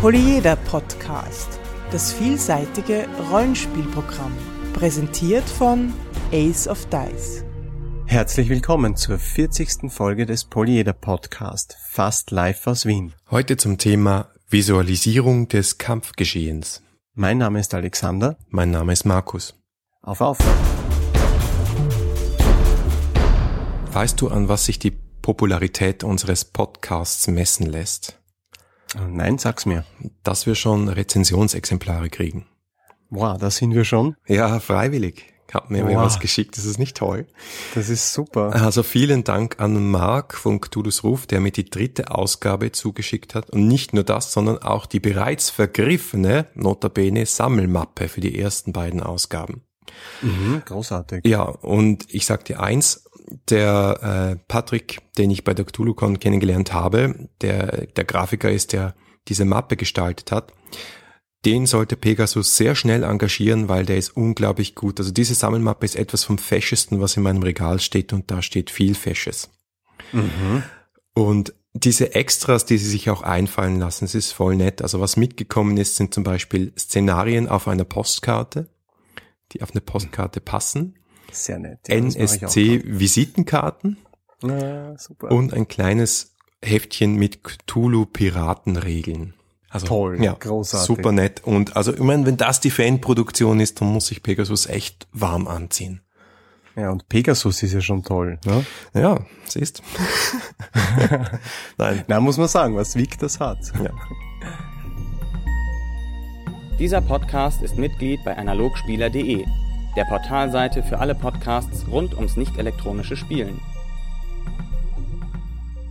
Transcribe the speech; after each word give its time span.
Polyeder 0.00 0.54
Podcast, 0.54 1.58
das 1.90 2.12
vielseitige 2.12 3.08
Rollenspielprogramm, 3.32 4.30
präsentiert 4.72 5.42
von 5.42 5.92
Ace 6.30 6.68
of 6.68 6.86
Dice. 6.86 7.42
Herzlich 8.06 8.48
willkommen 8.48 8.94
zur 8.94 9.18
40. 9.18 9.90
Folge 9.90 10.24
des 10.24 10.44
Polyeder 10.44 10.92
Podcast, 10.92 11.76
fast 11.90 12.30
live 12.30 12.64
aus 12.68 12.86
Wien. 12.86 13.12
Heute 13.28 13.56
zum 13.56 13.76
Thema 13.76 14.28
Visualisierung 14.48 15.48
des 15.48 15.78
Kampfgeschehens. 15.78 16.80
Mein 17.14 17.38
Name 17.38 17.58
ist 17.58 17.74
Alexander. 17.74 18.36
Mein 18.50 18.70
Name 18.70 18.92
ist 18.92 19.04
Markus. 19.04 19.56
Auf, 20.00 20.20
auf. 20.20 20.38
Weißt 23.90 24.20
du, 24.20 24.28
an 24.28 24.48
was 24.48 24.64
sich 24.64 24.78
die 24.78 24.92
Popularität 24.92 26.04
unseres 26.04 26.44
Podcasts 26.44 27.26
messen 27.26 27.66
lässt? 27.66 28.14
Nein, 29.08 29.38
sag's 29.38 29.66
mir. 29.66 29.84
Dass 30.22 30.46
wir 30.46 30.54
schon 30.54 30.88
Rezensionsexemplare 30.88 32.10
kriegen. 32.10 32.46
Wow, 33.10 33.38
da 33.38 33.50
sind 33.50 33.74
wir 33.74 33.84
schon. 33.84 34.16
Ja, 34.26 34.60
freiwillig. 34.60 35.24
Hat 35.52 35.70
mir 35.70 35.86
wow. 35.86 36.04
was 36.04 36.20
geschickt, 36.20 36.58
das 36.58 36.66
ist 36.66 36.78
nicht 36.78 36.94
toll. 36.94 37.26
Das 37.74 37.88
ist 37.88 38.12
super. 38.12 38.54
Also 38.54 38.82
vielen 38.82 39.24
Dank 39.24 39.60
an 39.60 39.90
Mark 39.90 40.34
von 40.34 40.60
Cthulhu's 40.60 41.04
Ruf, 41.04 41.26
der 41.26 41.40
mir 41.40 41.52
die 41.52 41.70
dritte 41.70 42.10
Ausgabe 42.10 42.70
zugeschickt 42.72 43.34
hat. 43.34 43.48
Und 43.48 43.66
nicht 43.66 43.94
nur 43.94 44.04
das, 44.04 44.30
sondern 44.30 44.58
auch 44.58 44.84
die 44.84 45.00
bereits 45.00 45.48
vergriffene, 45.48 46.48
notabene 46.54 47.24
Sammelmappe 47.24 48.08
für 48.08 48.20
die 48.20 48.38
ersten 48.38 48.74
beiden 48.74 49.02
Ausgaben. 49.02 49.62
Mhm, 50.20 50.62
großartig. 50.66 51.26
Ja, 51.26 51.42
und 51.42 52.04
ich 52.12 52.26
sag 52.26 52.44
dir 52.44 52.60
eins, 52.60 53.07
der 53.48 54.36
äh, 54.36 54.44
Patrick, 54.48 55.00
den 55.16 55.30
ich 55.30 55.44
bei 55.44 55.54
der 55.54 55.66
CthulhuCon 55.66 56.18
kennengelernt 56.18 56.72
habe, 56.72 57.28
der, 57.40 57.86
der 57.86 58.04
Grafiker 58.04 58.50
ist, 58.50 58.72
der 58.72 58.94
diese 59.28 59.44
Mappe 59.44 59.76
gestaltet 59.76 60.32
hat, 60.32 60.52
den 61.44 61.66
sollte 61.66 61.96
Pegasus 61.96 62.56
sehr 62.56 62.74
schnell 62.74 63.04
engagieren, 63.04 63.68
weil 63.68 63.86
der 63.86 63.96
ist 63.96 64.16
unglaublich 64.16 64.74
gut. 64.74 64.98
Also 64.98 65.12
diese 65.12 65.34
Sammelmappe 65.34 65.84
ist 65.84 65.96
etwas 65.96 66.24
vom 66.24 66.38
Feschesten, 66.38 67.00
was 67.00 67.16
in 67.16 67.22
meinem 67.22 67.42
Regal 67.42 67.80
steht 67.80 68.12
und 68.12 68.30
da 68.30 68.42
steht 68.42 68.70
viel 68.70 68.94
Fesches. 68.94 69.48
Mhm. 70.12 70.62
Und 71.14 71.54
diese 71.74 72.14
Extras, 72.14 72.64
die 72.64 72.78
sie 72.78 72.90
sich 72.90 73.08
auch 73.10 73.22
einfallen 73.22 73.78
lassen, 73.78 74.04
es 74.04 74.14
ist 74.14 74.32
voll 74.32 74.56
nett. 74.56 74.82
Also 74.82 75.00
was 75.00 75.16
mitgekommen 75.16 75.76
ist, 75.76 75.96
sind 75.96 76.12
zum 76.12 76.24
Beispiel 76.24 76.72
Szenarien 76.76 77.48
auf 77.48 77.68
einer 77.68 77.84
Postkarte, 77.84 78.68
die 79.52 79.62
auf 79.62 79.70
eine 79.72 79.80
Postkarte 79.80 80.40
passen. 80.40 80.97
Sehr 81.32 81.58
nett. 81.58 81.80
Ja, 81.88 81.96
NSC-Visitenkarten. 81.96 83.96
Ja, 84.42 84.96
super. 84.98 85.30
Und 85.30 85.52
ein 85.52 85.68
kleines 85.68 86.34
Heftchen 86.62 87.16
mit 87.16 87.44
Cthulhu-Piratenregeln. 87.44 89.34
Also, 89.70 89.86
Toll, 89.86 90.22
ja, 90.22 90.32
großartig. 90.32 90.86
Super 90.86 91.12
nett. 91.12 91.42
Und 91.44 91.76
also, 91.76 91.92
ich 91.92 92.00
meine, 92.00 92.24
wenn 92.24 92.38
das 92.38 92.60
die 92.60 92.70
Fanproduktion 92.70 93.60
ist, 93.60 93.80
dann 93.80 93.92
muss 93.92 94.06
sich 94.06 94.22
Pegasus 94.22 94.66
echt 94.66 95.06
warm 95.12 95.46
anziehen. 95.46 96.00
Ja, 96.74 96.90
und 96.90 97.08
Pegasus 97.08 97.62
ist 97.62 97.74
ja 97.74 97.80
schon 97.80 98.04
toll. 98.04 98.38
Ne? 98.46 98.64
Ja, 98.94 99.26
siehst. 99.44 99.82
Nein. 101.76 102.04
Na, 102.06 102.20
muss 102.20 102.38
man 102.38 102.48
sagen, 102.48 102.76
was 102.76 102.94
Wick 102.94 103.18
das 103.18 103.40
hat. 103.40 103.58
Ja. 103.82 103.90
Dieser 106.78 107.00
Podcast 107.00 107.60
ist 107.62 107.76
Mitglied 107.76 108.20
bei 108.24 108.36
analogspieler.de 108.36 109.44
der 109.98 110.04
Portalseite 110.04 110.84
für 110.84 111.00
alle 111.00 111.16
Podcasts 111.16 111.88
rund 111.90 112.14
ums 112.14 112.36
nicht-elektronische 112.36 113.16
Spielen. 113.16 113.60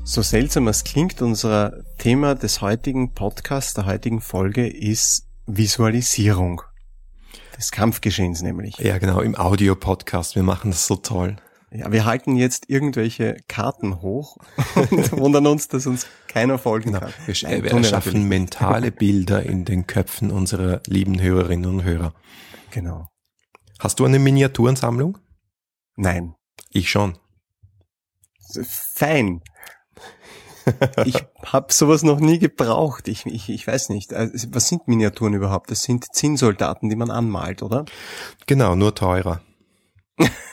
So 0.06 0.22
seltsam 0.22 0.70
es 0.70 0.86
klingt, 0.86 1.22
unser 1.22 1.84
Thema 1.98 2.34
des 2.34 2.62
heutigen 2.62 3.14
Podcasts, 3.14 3.74
der 3.74 3.86
heutigen 3.86 4.22
Folge 4.22 4.66
ist 4.66 5.28
Visualisierung 5.46 6.62
des 7.58 7.72
Kampfgeschehens 7.72 8.42
nämlich. 8.42 8.78
Ja, 8.78 8.98
genau, 8.98 9.20
im 9.20 9.38
Audio-Podcast. 9.38 10.38
Wir 10.38 10.44
machen 10.44 10.72
das 10.72 10.88
so 10.88 10.96
toll. 10.96 11.36
Ja, 11.70 11.92
wir 11.92 12.06
halten 12.06 12.38
jetzt 12.38 12.70
irgendwelche 12.70 13.36
Karten 13.50 14.02
hoch 14.02 14.38
und 14.90 15.12
wundern 15.18 15.48
uns, 15.48 15.68
dass 15.68 15.86
uns 15.86 16.08
keiner 16.30 16.58
folgen 16.58 16.94
genau. 16.94 17.00
kann. 17.02 17.14
Wir, 17.26 17.36
Nein, 17.42 17.64
wir 17.66 17.72
erschaffen 17.74 18.24
mentale 18.30 18.94
Bilder 18.94 19.44
in 19.44 19.66
den 19.66 19.86
Köpfen 19.86 20.32
unserer 20.32 20.80
lieben 20.88 21.22
Hörerinnen 21.22 21.70
und 21.70 21.84
Hörer. 21.84 22.14
Genau. 22.72 23.10
Hast 23.80 24.00
du 24.00 24.06
eine 24.06 24.20
Miniaturensammlung? 24.20 25.18
Nein. 25.96 26.36
Ich 26.72 26.90
schon. 26.90 27.18
Fein. 28.64 29.42
ich 31.06 31.24
habe 31.46 31.72
sowas 31.72 32.04
noch 32.04 32.20
nie 32.20 32.40
gebraucht. 32.40 33.08
Ich, 33.08 33.26
ich, 33.26 33.50
ich 33.50 33.68
weiß 33.68 33.90
nicht. 33.90 34.14
Also, 34.14 34.48
was 34.52 34.68
sind 34.68 34.88
Miniaturen 34.88 35.34
überhaupt? 35.34 35.72
Das 35.72 35.84
sind 35.84 36.14
Zinnsoldaten, 36.14 36.90
die 36.90 36.96
man 36.96 37.12
anmalt, 37.12 37.62
oder? 37.62 37.86
Genau, 38.48 38.76
nur 38.76 38.96
teurer. 38.96 39.42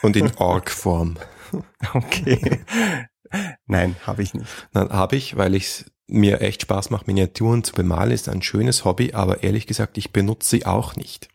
Und 0.03 0.15
in 0.15 0.35
Org-Form. 0.35 1.15
okay. 1.93 2.63
Nein, 3.65 3.95
habe 4.05 4.23
ich 4.23 4.33
nicht. 4.33 4.47
Nein, 4.73 4.89
habe 4.89 5.15
ich, 5.15 5.35
weil 5.35 5.55
ich 5.55 5.85
mir 6.07 6.41
echt 6.41 6.61
Spaß 6.61 6.91
macht, 6.91 7.07
Miniaturen 7.07 7.63
zu 7.63 7.73
bemalen, 7.73 8.11
ist 8.11 8.29
ein 8.29 8.43
schönes 8.43 8.85
Hobby, 8.85 9.13
aber 9.13 9.43
ehrlich 9.43 9.65
gesagt, 9.65 9.97
ich 9.97 10.13
benutze 10.13 10.49
sie 10.49 10.65
auch 10.65 10.95
nicht. 10.95 11.29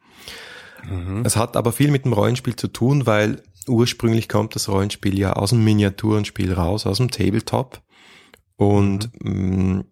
Mhm. 0.89 1.23
Es 1.25 1.37
hat 1.37 1.57
aber 1.57 1.73
viel 1.73 1.91
mit 1.91 2.05
dem 2.05 2.13
Rollenspiel 2.13 2.57
zu 2.57 2.69
tun, 2.69 3.07
weil 3.07 3.43
ursprünglich 3.67 4.29
kommt 4.29 4.55
das 4.55 4.69
Rollenspiel 4.69 5.19
ja 5.19 5.35
aus 5.35 5.51
dem 5.51 5.65
Miniaturenspiel 5.65 6.53
raus, 6.53 6.87
aus 6.87 6.99
dem 6.99 7.11
Tabletop. 7.11 7.83
Und 8.57 9.11
mhm. 9.23 9.77
mh, 9.77 9.85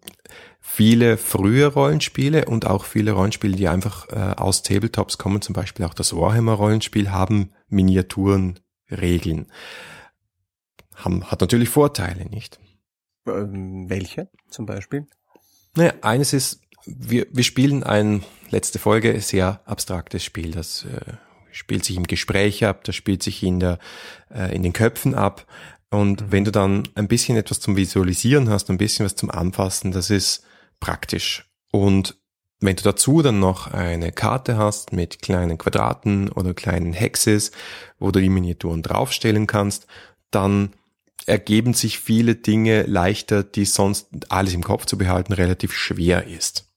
viele 0.59 1.17
frühe 1.17 1.67
Rollenspiele 1.67 2.45
und 2.45 2.67
auch 2.67 2.85
viele 2.85 3.13
Rollenspiele, 3.13 3.55
die 3.55 3.67
einfach 3.67 4.07
äh, 4.09 4.35
aus 4.37 4.61
Tabletops 4.61 5.17
kommen, 5.17 5.41
zum 5.41 5.53
Beispiel 5.53 5.85
auch 5.85 5.93
das 5.93 6.15
Warhammer-Rollenspiel, 6.15 7.11
haben 7.11 7.51
Miniaturenregeln. 7.69 9.47
Haben, 10.95 11.23
hat 11.25 11.41
natürlich 11.41 11.69
Vorteile, 11.69 12.25
nicht? 12.25 12.59
Ähm, 13.25 13.89
welche 13.89 14.29
zum 14.49 14.65
Beispiel? 14.65 15.07
Naja, 15.75 15.93
eines 16.01 16.33
ist, 16.33 16.61
wir, 16.85 17.27
wir 17.31 17.43
spielen 17.43 17.83
ein 17.83 18.23
letzte 18.49 18.79
Folge, 18.79 19.19
sehr 19.21 19.61
abstraktes 19.65 20.23
Spiel. 20.23 20.51
Das 20.51 20.85
äh, 20.85 21.13
spielt 21.51 21.85
sich 21.85 21.97
im 21.97 22.07
Gespräch 22.07 22.65
ab, 22.65 22.83
das 22.83 22.95
spielt 22.95 23.23
sich 23.23 23.43
in, 23.43 23.59
der, 23.59 23.79
äh, 24.33 24.53
in 24.55 24.63
den 24.63 24.73
Köpfen 24.73 25.15
ab. 25.15 25.45
Und 25.89 26.21
mhm. 26.21 26.31
wenn 26.31 26.45
du 26.45 26.51
dann 26.51 26.87
ein 26.95 27.07
bisschen 27.07 27.37
etwas 27.37 27.59
zum 27.59 27.75
Visualisieren 27.75 28.49
hast, 28.49 28.69
ein 28.69 28.77
bisschen 28.77 29.05
was 29.05 29.15
zum 29.15 29.29
Anfassen, 29.29 29.91
das 29.91 30.09
ist 30.09 30.43
praktisch. 30.79 31.49
Und 31.71 32.15
wenn 32.61 32.75
du 32.75 32.83
dazu 32.83 33.21
dann 33.21 33.39
noch 33.39 33.67
eine 33.67 34.11
Karte 34.11 34.57
hast 34.57 34.91
mit 34.91 35.21
kleinen 35.21 35.57
Quadraten 35.57 36.29
oder 36.29 36.53
kleinen 36.53 36.93
Hexes, 36.93 37.51
wo 37.99 38.11
du 38.11 38.19
die 38.19 38.29
Miniaturen 38.29 38.83
draufstellen 38.83 39.47
kannst, 39.47 39.87
dann 40.29 40.73
ergeben 41.25 41.73
sich 41.73 41.99
viele 41.99 42.35
Dinge 42.35 42.83
leichter, 42.83 43.43
die 43.43 43.65
sonst 43.65 44.07
alles 44.29 44.53
im 44.53 44.63
Kopf 44.63 44.85
zu 44.85 44.97
behalten 44.97 45.33
relativ 45.33 45.73
schwer 45.73 46.27
ist. 46.27 46.68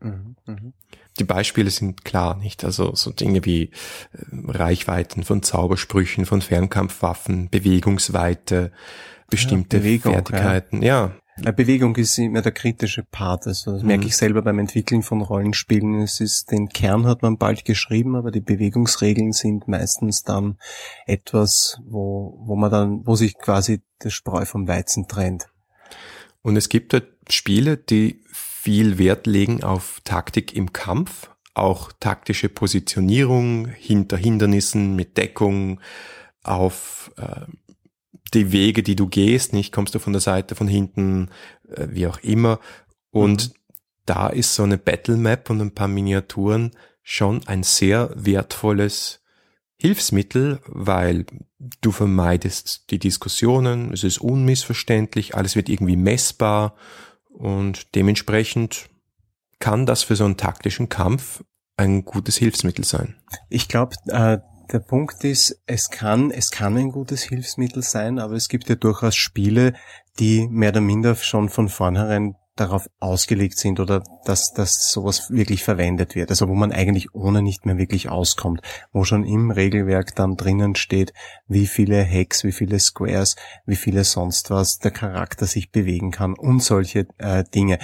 Mhm, 0.00 0.36
mh. 0.46 0.72
Die 1.18 1.24
Beispiele 1.24 1.70
sind 1.70 2.04
klar, 2.04 2.36
nicht? 2.36 2.64
Also 2.64 2.94
so 2.94 3.10
Dinge 3.10 3.44
wie 3.44 3.64
äh, 3.64 3.70
Reichweiten 4.46 5.24
von 5.24 5.42
Zaubersprüchen, 5.42 6.26
von 6.26 6.40
Fernkampfwaffen, 6.40 7.48
Bewegungsweite, 7.50 8.72
bestimmte 9.28 9.78
ja, 9.78 9.82
Bewegung, 9.82 10.12
Fertigkeiten, 10.12 10.82
ja. 10.82 11.12
ja. 11.42 11.50
Bewegung 11.52 11.96
ist 11.96 12.18
immer 12.18 12.42
der 12.42 12.52
kritische 12.52 13.02
Part. 13.02 13.46
Also 13.46 13.72
das 13.72 13.82
mhm. 13.82 13.88
merke 13.88 14.06
ich 14.06 14.16
selber 14.16 14.42
beim 14.42 14.58
Entwickeln 14.58 15.02
von 15.02 15.20
Rollenspielen. 15.20 16.00
Es 16.00 16.20
ist, 16.20 16.50
den 16.50 16.68
Kern 16.68 17.06
hat 17.06 17.22
man 17.22 17.36
bald 17.36 17.64
geschrieben, 17.64 18.16
aber 18.16 18.30
die 18.30 18.40
Bewegungsregeln 18.40 19.32
sind 19.32 19.68
meistens 19.68 20.22
dann 20.22 20.58
etwas, 21.06 21.80
wo, 21.84 22.38
wo 22.44 22.56
man 22.56 22.70
dann, 22.70 23.06
wo 23.06 23.16
sich 23.16 23.36
quasi 23.36 23.82
das 23.98 24.12
Spreu 24.12 24.44
vom 24.44 24.68
Weizen 24.68 25.08
trennt. 25.08 25.48
Und 26.42 26.56
es 26.56 26.68
gibt 26.68 26.92
halt 26.92 27.08
Spiele, 27.28 27.76
die 27.76 28.22
viel 28.68 28.98
Wert 28.98 29.26
legen 29.26 29.64
auf 29.64 30.02
Taktik 30.04 30.54
im 30.54 30.74
Kampf, 30.74 31.30
auch 31.54 31.90
taktische 32.00 32.50
Positionierung 32.50 33.66
hinter 33.66 34.18
Hindernissen 34.18 34.94
mit 34.94 35.16
Deckung, 35.16 35.80
auf 36.42 37.10
äh, 37.16 37.46
die 38.34 38.52
Wege, 38.52 38.82
die 38.82 38.94
du 38.94 39.06
gehst, 39.06 39.54
nicht 39.54 39.72
kommst 39.72 39.94
du 39.94 39.98
von 39.98 40.12
der 40.12 40.20
Seite, 40.20 40.54
von 40.54 40.68
hinten, 40.68 41.30
äh, 41.66 41.86
wie 41.88 42.06
auch 42.06 42.18
immer. 42.18 42.60
Und 43.10 43.48
mhm. 43.48 43.52
da 44.04 44.28
ist 44.28 44.54
so 44.54 44.64
eine 44.64 44.76
Battle 44.76 45.16
Map 45.16 45.48
und 45.48 45.62
ein 45.62 45.74
paar 45.74 45.88
Miniaturen 45.88 46.72
schon 47.02 47.48
ein 47.48 47.62
sehr 47.62 48.10
wertvolles 48.16 49.22
Hilfsmittel, 49.78 50.60
weil 50.66 51.24
du 51.80 51.90
vermeidest 51.90 52.90
die 52.90 52.98
Diskussionen, 52.98 53.94
es 53.94 54.04
ist 54.04 54.18
unmissverständlich, 54.18 55.34
alles 55.34 55.56
wird 55.56 55.70
irgendwie 55.70 55.96
messbar 55.96 56.76
und 57.38 57.94
dementsprechend 57.94 58.90
kann 59.60 59.86
das 59.86 60.02
für 60.02 60.16
so 60.16 60.24
einen 60.24 60.36
taktischen 60.36 60.88
Kampf 60.88 61.44
ein 61.76 62.04
gutes 62.04 62.36
Hilfsmittel 62.36 62.84
sein. 62.84 63.16
Ich 63.48 63.68
glaube, 63.68 63.96
äh, 64.08 64.38
der 64.72 64.80
Punkt 64.80 65.24
ist, 65.24 65.62
es 65.66 65.88
kann, 65.90 66.30
es 66.30 66.50
kann 66.50 66.76
ein 66.76 66.90
gutes 66.90 67.22
Hilfsmittel 67.22 67.82
sein, 67.82 68.18
aber 68.18 68.34
es 68.34 68.48
gibt 68.48 68.68
ja 68.68 68.74
durchaus 68.74 69.16
Spiele, 69.16 69.74
die 70.18 70.46
mehr 70.48 70.70
oder 70.70 70.80
minder 70.80 71.14
schon 71.14 71.48
von 71.48 71.68
vornherein 71.68 72.34
darauf 72.60 72.88
ausgelegt 73.00 73.58
sind 73.58 73.80
oder 73.80 74.02
dass, 74.24 74.52
dass 74.52 74.90
sowas 74.90 75.30
wirklich 75.30 75.64
verwendet 75.64 76.14
wird. 76.14 76.30
Also 76.30 76.48
wo 76.48 76.54
man 76.54 76.72
eigentlich 76.72 77.14
ohne 77.14 77.42
nicht 77.42 77.66
mehr 77.66 77.78
wirklich 77.78 78.08
auskommt, 78.08 78.60
wo 78.92 79.04
schon 79.04 79.24
im 79.24 79.50
Regelwerk 79.50 80.14
dann 80.14 80.36
drinnen 80.36 80.74
steht, 80.74 81.12
wie 81.46 81.66
viele 81.66 82.04
Hacks, 82.04 82.44
wie 82.44 82.52
viele 82.52 82.78
Squares, 82.78 83.36
wie 83.66 83.76
viele 83.76 84.04
sonst 84.04 84.50
was 84.50 84.78
der 84.78 84.90
Charakter 84.90 85.46
sich 85.46 85.70
bewegen 85.70 86.10
kann 86.10 86.34
und 86.34 86.62
solche 86.62 87.06
äh, 87.18 87.44
Dinge 87.44 87.78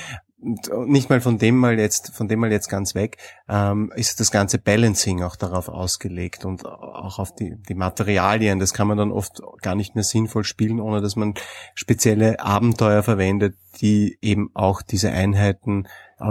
nicht 0.87 1.09
mal 1.11 1.21
von 1.21 1.39
dem 1.39 1.57
mal 1.57 1.79
jetzt, 1.79 2.15
von 2.15 2.29
dem 2.29 2.41
mal 2.41 2.53
jetzt 2.53 2.69
ganz 2.69 2.95
weg, 2.95 3.17
ähm, 3.49 3.93
ist 3.97 4.21
das 4.21 4.31
ganze 4.31 4.59
Balancing 4.59 5.23
auch 5.23 5.37
darauf 5.37 5.69
ausgelegt 5.69 6.45
und 6.45 6.67
auch 6.67 7.19
auf 7.19 7.35
die, 7.35 7.57
die 7.69 7.75
Materialien. 7.75 8.59
Das 8.59 8.75
kann 8.75 8.89
man 8.89 8.99
dann 8.99 9.11
oft 9.11 9.41
gar 9.63 9.75
nicht 9.75 9.95
mehr 9.95 10.05
sinnvoll 10.05 10.45
spielen, 10.45 10.81
ohne 10.81 11.01
dass 11.01 11.17
man 11.17 11.35
spezielle 11.75 12.41
Abenteuer 12.41 13.03
verwendet, 13.03 13.57
die 13.81 14.19
eben 14.21 14.51
auch 14.55 14.83
diese 14.83 15.11
Einheiten 15.11 15.89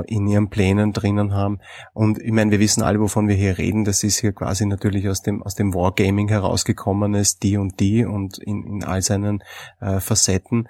in 0.08 0.28
ihren 0.28 0.50
Plänen 0.50 0.94
drinnen 0.94 1.34
haben. 1.34 1.60
Und 1.94 2.18
ich 2.20 2.32
meine, 2.32 2.52
wir 2.52 2.60
wissen 2.60 2.84
alle, 2.84 3.00
wovon 3.00 3.28
wir 3.28 3.36
hier 3.36 3.58
reden. 3.58 3.84
Das 3.84 4.04
ist 4.04 4.20
hier 4.20 4.32
quasi 4.32 4.66
natürlich 4.66 5.10
aus 5.10 5.22
dem, 5.22 5.44
aus 5.44 5.56
dem 5.56 5.74
Wargaming 5.74 6.30
herausgekommenes 6.30 7.38
die 7.38 7.58
und 7.58 7.80
die 7.80 8.06
und 8.06 8.38
in, 8.38 8.64
in 8.64 8.84
all 8.84 9.02
seinen 9.02 9.44
äh, 9.82 10.00
Facetten 10.00 10.70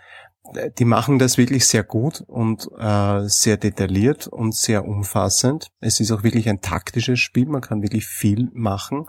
die 0.78 0.86
machen 0.86 1.20
das 1.20 1.38
wirklich 1.38 1.68
sehr 1.68 1.84
gut 1.84 2.22
und 2.28 2.68
äh, 2.78 3.28
sehr 3.28 3.58
detailliert 3.58 4.28
und 4.28 4.56
sehr 4.56 4.86
umfassend. 4.86 5.72
Es 5.80 6.00
ist 6.00 6.12
auch 6.12 6.24
wirklich 6.24 6.50
ein 6.50 6.62
taktisches 6.62 7.20
Spiel, 7.20 7.48
man 7.48 7.62
kann 7.62 7.82
wirklich 7.82 8.06
viel 8.06 8.50
machen, 8.54 9.08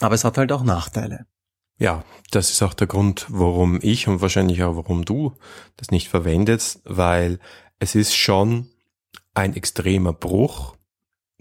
aber 0.00 0.14
es 0.14 0.24
hat 0.24 0.38
halt 0.38 0.52
auch 0.52 0.64
Nachteile. 0.64 1.26
Ja, 1.78 2.04
das 2.30 2.50
ist 2.50 2.62
auch 2.62 2.74
der 2.74 2.86
Grund, 2.86 3.26
warum 3.30 3.78
ich 3.80 4.06
und 4.06 4.20
wahrscheinlich 4.20 4.62
auch 4.62 4.76
warum 4.76 5.04
du 5.04 5.32
das 5.76 5.90
nicht 5.90 6.08
verwendest, 6.08 6.80
weil 6.84 7.38
es 7.78 7.94
ist 7.94 8.14
schon 8.14 8.68
ein 9.32 9.54
extremer 9.54 10.12
Bruch 10.12 10.76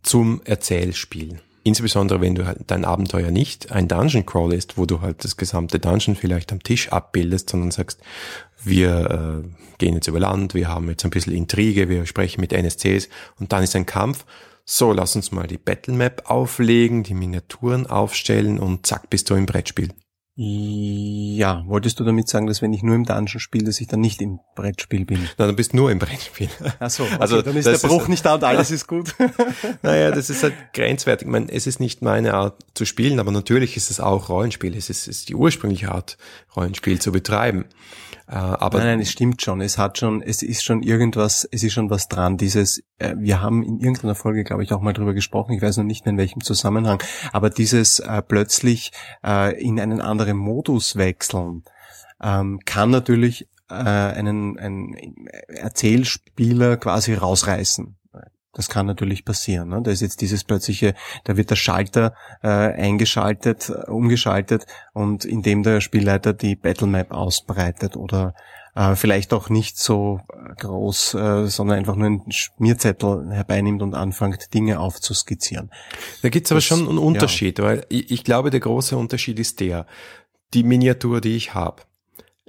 zum 0.01 0.41
Erzählspiel. 0.43 1.41
Insbesondere 1.69 2.19
wenn 2.19 2.33
du 2.33 2.47
halt 2.47 2.61
dein 2.65 2.83
Abenteuer 2.83 3.29
nicht 3.29 3.71
ein 3.71 3.87
Dungeon 3.87 4.25
Crawl 4.25 4.53
ist, 4.53 4.79
wo 4.79 4.87
du 4.87 5.01
halt 5.01 5.23
das 5.23 5.37
gesamte 5.37 5.77
Dungeon 5.77 6.15
vielleicht 6.15 6.51
am 6.51 6.63
Tisch 6.63 6.91
abbildest, 6.91 7.51
sondern 7.51 7.69
sagst, 7.69 8.01
wir 8.63 9.43
äh, 9.45 9.47
gehen 9.77 9.93
jetzt 9.93 10.07
über 10.07 10.19
Land, 10.19 10.55
wir 10.55 10.67
haben 10.67 10.89
jetzt 10.89 11.05
ein 11.05 11.11
bisschen 11.11 11.35
Intrige, 11.35 11.87
wir 11.87 12.07
sprechen 12.07 12.41
mit 12.41 12.53
NSCs 12.53 13.07
und 13.39 13.53
dann 13.53 13.61
ist 13.61 13.75
ein 13.75 13.85
Kampf. 13.85 14.25
So, 14.65 14.93
lass 14.93 15.15
uns 15.15 15.31
mal 15.31 15.45
die 15.45 15.59
Battle 15.59 15.93
Map 15.93 16.23
auflegen, 16.25 17.03
die 17.03 17.13
Miniaturen 17.13 17.85
aufstellen 17.85 18.57
und 18.57 18.87
zack, 18.87 19.11
bist 19.11 19.29
du 19.29 19.35
im 19.35 19.45
Brettspiel. 19.45 19.89
Ja, 20.41 21.65
wolltest 21.67 21.99
du 21.99 22.05
damit 22.05 22.29
sagen, 22.29 22.47
dass 22.47 22.61
wenn 22.61 22.71
ich 22.71 22.81
nur 22.81 22.95
im 22.95 23.03
Dungeon 23.03 23.41
spiele, 23.41 23.65
dass 23.65 23.81
ich 23.81 23.87
dann 23.87 23.99
nicht 23.99 24.21
im 24.21 24.39
Brettspiel 24.55 25.03
bin? 25.03 25.27
Nein, 25.37 25.49
du 25.49 25.53
bist 25.53 25.73
nur 25.73 25.91
im 25.91 25.99
Brettspiel. 25.99 26.47
Ach 26.79 26.89
so, 26.89 27.03
okay, 27.03 27.17
also 27.19 27.41
dann 27.41 27.57
ist 27.57 27.65
der 27.65 27.77
Bruch 27.85 28.03
ist, 28.03 28.07
nicht 28.07 28.25
da 28.25 28.35
und 28.35 28.45
alles 28.45 28.71
ist 28.71 28.87
gut. 28.87 29.13
naja, 29.81 30.11
das 30.11 30.29
ist 30.29 30.41
halt 30.43 30.53
grenzwertig. 30.71 31.27
Ich 31.27 31.31
meine, 31.31 31.51
es 31.51 31.67
ist 31.67 31.81
nicht 31.81 32.01
meine 32.01 32.35
Art 32.35 32.55
zu 32.73 32.85
spielen, 32.85 33.19
aber 33.19 33.33
natürlich 33.33 33.75
ist 33.75 33.91
es 33.91 33.99
auch 33.99 34.29
Rollenspiel. 34.29 34.77
Es 34.77 34.89
ist, 34.89 35.09
es 35.09 35.17
ist 35.19 35.27
die 35.27 35.35
ursprüngliche 35.35 35.91
Art, 35.91 36.17
Rollenspiel 36.55 37.01
zu 37.01 37.11
betreiben. 37.11 37.65
Äh, 38.29 38.35
aber 38.35 38.77
nein, 38.77 38.87
nein, 38.87 38.99
es 38.99 39.11
stimmt 39.11 39.41
schon. 39.41 39.59
Es 39.59 39.79
hat 39.79 39.97
schon, 39.97 40.21
es 40.21 40.43
ist 40.43 40.63
schon 40.63 40.83
irgendwas, 40.83 41.49
es 41.51 41.63
ist 41.63 41.73
schon 41.73 41.89
was 41.89 42.07
dran. 42.07 42.37
Dieses, 42.37 42.83
äh, 42.99 43.15
wir 43.17 43.41
haben 43.41 43.63
in 43.63 43.79
irgendeiner 43.79 44.13
Folge, 44.13 44.43
glaube 44.43 44.63
ich, 44.63 44.71
auch 44.71 44.81
mal 44.81 44.93
drüber 44.93 45.15
gesprochen. 45.15 45.53
Ich 45.53 45.63
weiß 45.63 45.77
noch 45.77 45.83
nicht 45.83 46.05
mehr 46.05 46.11
in 46.11 46.19
welchem 46.19 46.43
Zusammenhang. 46.43 47.01
Aber 47.33 47.49
dieses 47.49 47.99
äh, 47.99 48.21
plötzlich 48.21 48.91
äh, 49.25 49.59
in 49.59 49.79
einen 49.79 49.99
anderen 49.99 50.37
Modus 50.37 50.95
wechseln 50.95 51.63
ähm, 52.21 52.59
kann 52.65 52.91
natürlich 52.91 53.49
äh, 53.67 53.73
einen, 53.73 54.59
einen 54.59 54.95
Erzählspieler 55.47 56.77
quasi 56.77 57.15
rausreißen. 57.15 57.98
Das 58.53 58.67
kann 58.67 58.87
natürlich 58.87 59.25
passieren. 59.25 59.69
Ne? 59.69 59.81
Da 59.83 59.91
ist 59.91 60.01
jetzt 60.01 60.21
dieses 60.21 60.43
plötzliche, 60.43 60.95
da 61.23 61.37
wird 61.37 61.51
der 61.51 61.55
Schalter 61.55 62.15
äh, 62.41 62.47
eingeschaltet, 62.47 63.69
äh, 63.69 63.89
umgeschaltet 63.89 64.65
und 64.93 65.23
indem 65.23 65.61
der 65.61 65.81
Spielleiter 65.81 66.33
die 66.33 66.55
Battlemap 66.55 67.11
ausbreitet 67.11 67.95
oder 67.95 68.33
äh, 68.75 68.95
vielleicht 68.95 69.33
auch 69.33 69.49
nicht 69.49 69.77
so 69.77 70.21
äh, 70.33 70.55
groß, 70.55 71.13
äh, 71.13 71.47
sondern 71.47 71.77
einfach 71.77 71.95
nur 71.95 72.07
einen 72.07 72.31
Schmierzettel 72.31 73.31
herbeinimmt 73.31 73.83
und 73.83 73.93
anfängt, 73.93 74.53
Dinge 74.53 74.79
aufzuskizzieren. 74.79 75.69
Da 76.23 76.29
gibt's 76.29 76.51
aber 76.51 76.61
schon 76.61 76.87
einen 76.87 76.97
Unterschied, 76.97 77.59
ja. 77.59 77.65
weil 77.65 77.85
ich, 77.89 78.09
ich 78.09 78.23
glaube, 78.23 78.49
der 78.49 78.61
große 78.61 78.97
Unterschied 78.97 79.37
ist 79.37 79.59
der, 79.59 79.85
die 80.55 80.63
Miniatur, 80.63 81.21
die 81.21 81.35
ich 81.35 81.53
habe, 81.53 81.83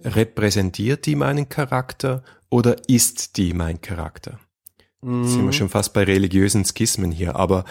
repräsentiert 0.02 1.04
die 1.04 1.14
meinen 1.14 1.50
Charakter 1.50 2.22
oder 2.48 2.76
ist 2.88 3.36
die 3.36 3.52
mein 3.52 3.80
Charakter? 3.80 4.38
Mhm. 5.02 5.26
Sind 5.26 5.44
wir 5.44 5.52
schon 5.52 5.68
fast 5.68 5.92
bei 5.92 6.04
religiösen 6.04 6.64
Skismen 6.64 7.10
hier, 7.10 7.36
aber 7.36 7.64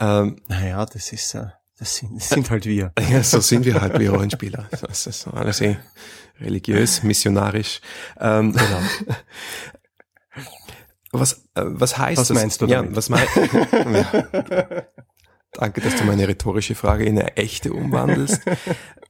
ähm, 0.00 0.36
naja, 0.48 0.84
das 0.86 1.12
ist 1.12 1.34
äh, 1.34 1.46
das 1.78 1.96
sind, 1.96 2.16
das 2.16 2.28
sind 2.28 2.48
halt 2.48 2.64
wir. 2.64 2.92
Ja, 3.10 3.22
so 3.24 3.40
sind 3.40 3.64
wir 3.64 3.80
halt, 3.80 3.98
wir 3.98 4.10
Rollenspieler. 4.12 4.68
Das 4.82 5.06
ist 5.06 5.26
alles 5.26 5.60
eh 5.60 5.76
religiös, 6.40 7.02
missionarisch. 7.02 7.80
Ähm, 8.20 8.52
genau. 8.52 8.82
Was, 11.14 11.44
äh, 11.54 11.64
was 11.64 11.98
heißt 11.98 12.18
was 12.18 12.28
das? 12.28 12.34
meinst 12.34 12.62
du 12.62 12.66
damit? 12.66 12.90
Ja, 12.90 12.96
was 12.96 13.10
meinst 13.10 13.36
ja. 13.72 14.84
Danke, 15.52 15.82
dass 15.82 15.96
du 15.96 16.04
meine 16.04 16.26
rhetorische 16.26 16.74
Frage 16.74 17.04
in 17.04 17.18
eine 17.18 17.36
echte 17.36 17.74
umwandelst. 17.74 18.40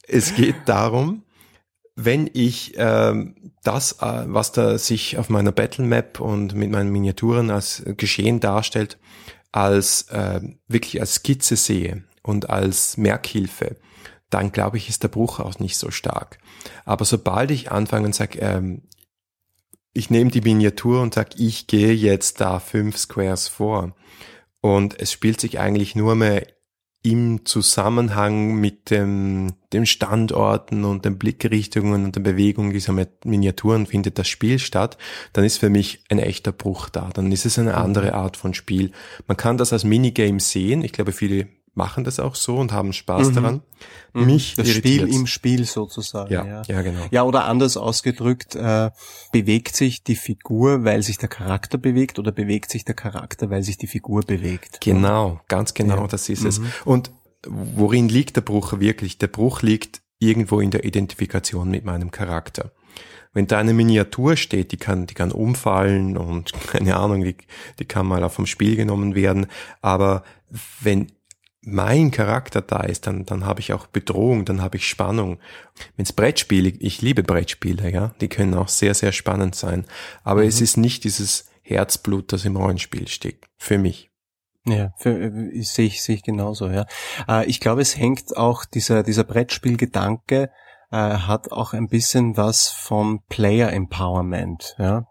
es 0.09 0.35
geht 0.35 0.57
darum, 0.67 1.23
wenn 1.95 2.31
ich 2.33 2.75
ähm, 2.77 3.53
das, 3.63 4.01
äh, 4.01 4.25
was 4.27 4.53
da 4.53 4.79
sich 4.79 5.19
auf 5.19 5.29
meiner 5.29 5.53
Battle 5.53 5.85
Map 5.85 6.21
und 6.21 6.55
mit 6.55 6.71
meinen 6.71 6.91
Miniaturen 6.91 7.51
als 7.51 7.83
Geschehen 7.97 8.41
darstellt, 8.41 8.99
als 9.53 10.03
äh, 10.09 10.41
wirklich 10.69 11.01
als 11.01 11.17
Skizze 11.17 11.57
sehe 11.57 12.05
und 12.23 12.49
als 12.49 12.97
Merkhilfe, 12.97 13.77
dann 14.31 14.53
glaube 14.53 14.79
ich, 14.79 14.89
ist 14.89 15.03
der 15.03 15.09
Bruch 15.09 15.41
auch 15.41 15.59
nicht 15.59 15.77
so 15.77 15.91
stark. 15.91 16.39
Aber 16.85 17.05
sobald 17.05 17.51
ich 17.51 17.71
anfange 17.71 18.07
und 18.07 18.15
sage, 18.15 18.39
ähm, 18.39 18.83
ich 19.93 20.09
nehme 20.09 20.31
die 20.31 20.41
Miniatur 20.41 21.03
und 21.03 21.13
sage, 21.13 21.37
ich 21.37 21.67
gehe 21.67 21.93
jetzt 21.93 22.41
da 22.41 22.59
fünf 22.59 22.97
Squares 22.97 23.49
vor 23.49 23.95
und 24.63 24.99
es 24.99 25.13
spielt 25.13 25.41
sich 25.41 25.59
eigentlich 25.59 25.95
nur 25.95 26.15
mehr 26.15 26.47
im 27.03 27.45
Zusammenhang 27.45 28.55
mit 28.55 28.91
dem, 28.91 29.55
dem 29.73 29.87
Standorten 29.87 30.85
und 30.85 31.05
den 31.05 31.19
Blickrichtungen 31.19 32.05
und 32.05 32.15
der 32.15 32.21
Bewegung 32.21 32.73
dieser 32.73 32.95
Miniaturen 33.25 33.87
findet 33.87 34.19
das 34.19 34.29
Spiel 34.29 34.61
statt, 34.61 34.99
dann 35.33 35.45
ist 35.45 35.59
für 35.59 35.69
mich 35.69 36.05
ein 36.11 36.21
echter 36.21 36.53
Bruch 36.53 36.89
da. 36.89 37.11
Dann 37.13 37.33
ist 37.33 37.45
es 37.45 37.59
eine 37.59 37.77
andere 37.77 38.09
mhm. 38.09 38.15
Art 38.15 38.37
von 38.37 38.55
Spiel. 38.55 38.93
Man 39.27 39.37
kann 39.37 39.59
das 39.59 39.73
als 39.73 39.83
Minigame 39.83 40.39
sehen. 40.39 40.85
Ich 40.85 40.93
glaube, 40.93 41.11
viele 41.11 41.49
machen 41.75 42.05
das 42.05 42.21
auch 42.21 42.35
so 42.35 42.57
und 42.57 42.73
haben 42.73 42.93
Spaß 42.93 43.31
mhm. 43.31 43.35
daran. 43.35 43.63
Mhm. 44.13 44.27
Mich 44.27 44.55
das 44.55 44.69
Spiel 44.69 45.09
im 45.09 45.27
Spiel 45.27 45.65
sozusagen. 45.65 46.33
Ja, 46.33 46.45
ja, 46.45 46.63
ja, 46.67 46.83
genau. 46.83 47.07
Ja, 47.11 47.23
oder 47.23 47.45
anders 47.45 47.77
ausgedrückt, 47.77 48.55
äh, 48.55 48.91
bewegt 49.33 49.75
sich 49.75 50.05
die 50.05 50.17
Figur, 50.17 50.85
weil 50.85 51.03
sich 51.03 51.19
der 51.19 51.29
Charakter 51.29 51.79
bewegt, 51.79 52.19
oder 52.19 52.33
bewegt 52.33 52.71
sich 52.71 52.85
der 52.85 52.95
Charakter, 52.95 53.51
weil 53.51 53.63
sich 53.63 53.79
die 53.79 53.87
Figur 53.87 54.23
bewegt? 54.23 54.81
Genau, 54.81 55.41
ganz 55.49 55.75
genau, 55.75 56.03
ja. 56.03 56.07
das 56.09 56.29
ist 56.29 56.43
mhm. 56.43 56.49
es. 56.49 56.61
Und 56.85 57.11
worin 57.47 58.09
liegt 58.09 58.37
der 58.37 58.43
Bruch 58.43 58.79
wirklich? 58.79 59.19
Der 59.19 59.29
Bruch 59.29 59.63
liegt 59.63 60.03
irgendwo 60.19 60.61
in 60.61 60.71
der 60.71 60.85
Identifikation 60.85 61.71
mit 61.71 61.85
meinem 61.85 62.11
Charakter 62.11 62.73
wenn 63.33 63.47
da 63.47 63.59
eine 63.59 63.73
Miniatur 63.73 64.37
steht, 64.37 64.73
die 64.73 64.77
kann, 64.77 65.07
die 65.07 65.15
kann 65.15 65.33
umfallen 65.33 66.17
und 66.17 66.53
keine 66.67 66.97
Ahnung, 66.97 67.25
die, 67.25 67.37
die 67.79 67.85
kann 67.85 68.07
mal 68.07 68.23
auch 68.25 68.33
vom 68.33 68.47
Spiel 68.47 68.77
genommen 68.77 69.15
werden. 69.15 69.47
Aber 69.81 70.23
wenn 70.81 71.13
mein 71.65 72.11
Charakter 72.11 72.61
da 72.61 72.81
ist, 72.81 73.07
dann, 73.07 73.25
dann 73.25 73.47
habe 73.47 73.61
ich 73.61 73.73
auch 73.73 73.87
Bedrohung, 73.87 74.45
dann 74.45 74.61
habe 74.61 74.77
ich 74.77 74.89
Spannung. 74.89 75.39
Wenn's 75.97 76.13
Brettspiele, 76.13 76.71
ich 76.81 77.03
liebe 77.03 77.23
Brettspiele, 77.23 77.91
ja, 77.91 78.15
die 78.21 78.29
können 78.29 78.55
auch 78.55 78.69
sehr, 78.69 78.95
sehr 78.95 79.13
spannend 79.13 79.55
sein. 79.55 79.87
Aber 80.25 80.43
mhm. 80.43 80.49
es 80.49 80.61
ist 80.61 80.77
nicht 80.77 81.05
dieses 81.05 81.51
Herzblut, 81.63 82.33
das 82.33 82.45
im 82.45 82.57
Rollenspiel 82.57 83.07
steckt. 83.07 83.47
Für 83.59 83.79
mich. 83.79 84.11
Ja, 84.65 84.93
für, 84.99 85.11
äh, 85.11 85.63
sehe 85.63 85.87
ich, 85.87 86.03
sehe 86.03 86.17
ich 86.17 86.23
genauso, 86.23 86.69
ja. 86.69 86.87
Äh, 87.29 87.47
ich 87.47 87.61
glaube, 87.61 87.83
es 87.83 87.97
hängt 87.97 88.37
auch, 88.37 88.65
dieser, 88.65 89.03
dieser 89.03 89.25
Brettspielgedanke 89.25 90.51
äh, 90.91 90.97
hat 90.97 91.51
auch 91.53 91.73
ein 91.73 91.89
bisschen 91.89 92.37
was 92.37 92.69
von 92.69 93.21
Player 93.29 93.73
Empowerment, 93.73 94.75
ja. 94.79 95.07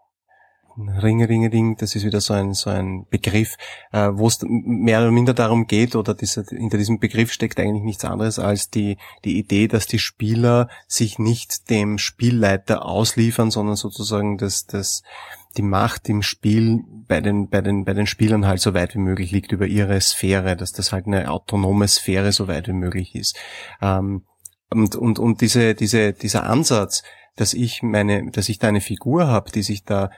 Ring, 0.78 1.24
Ring, 1.24 1.48
Ring, 1.48 1.75
das 1.78 1.96
ist 1.96 2.06
wieder 2.06 2.22
so 2.22 2.34
ein, 2.34 2.54
so 2.54 2.70
ein 2.70 3.06
Begriff, 3.10 3.56
äh, 3.92 4.10
wo 4.12 4.28
es 4.28 4.40
mehr 4.44 5.00
oder 5.01 5.12
minder 5.12 5.34
darum 5.34 5.68
geht, 5.68 5.96
oder 5.96 6.13
diese, 6.13 6.44
hinter 6.44 6.78
diesem 6.78 7.00
Begriff 7.00 7.32
steckt 7.32 7.60
eigentlich 7.60 7.84
nichts 7.84 8.06
anderes 8.06 8.40
als 8.40 8.70
die, 8.70 8.98
die 9.25 9.38
Idee, 9.38 9.68
dass 9.68 9.88
die 9.88 10.00
Spieler 10.00 10.70
sich 10.88 11.20
nicht 11.20 11.70
dem 11.70 11.98
Spielleiter 11.98 12.86
ausliefern, 12.86 13.51
sondern 13.51 13.75
sozusagen 13.75 14.38
das, 14.38 14.66
das, 14.66 15.04
die 15.58 15.62
Macht 15.63 16.10
im 16.10 16.22
Spiel 16.22 16.82
bei 17.08 17.22
den, 17.22 17.50
bei 17.50 17.62
den, 17.62 17.86
bei 17.86 17.94
den 17.94 18.08
Spielern 18.08 18.48
halt 18.48 18.62
so 18.62 18.74
weit 18.74 18.96
wie 18.96 19.00
möglich 19.00 19.32
liegt 19.32 19.51
über 19.51 19.68
ihre 19.68 20.00
Sphäre, 20.00 20.56
dass 20.56 20.72
das 20.72 20.92
halt 20.92 21.08
eine 21.08 21.30
autonome 21.30 21.88
Sphäre 21.88 22.32
so 22.32 22.48
weit 22.48 22.68
wie 22.68 22.74
möglich 22.74 23.16
ist. 23.16 23.38
Ähm, 23.82 24.24
Und, 24.74 24.96
und, 24.96 25.20
und 25.20 25.42
diese, 25.42 25.75
diese, 25.75 26.13
dieser 26.13 26.44
Ansatz, 26.44 27.04
dass 27.41 27.55
ich 27.55 27.81
meine, 27.81 28.29
dass 28.29 28.50
ich 28.50 28.60
da 28.60 28.67
eine 28.67 28.81
Figur 28.81 29.27
habe, 29.27 29.50
die 29.50 29.63
sich 29.63 29.83
da 29.83 30.12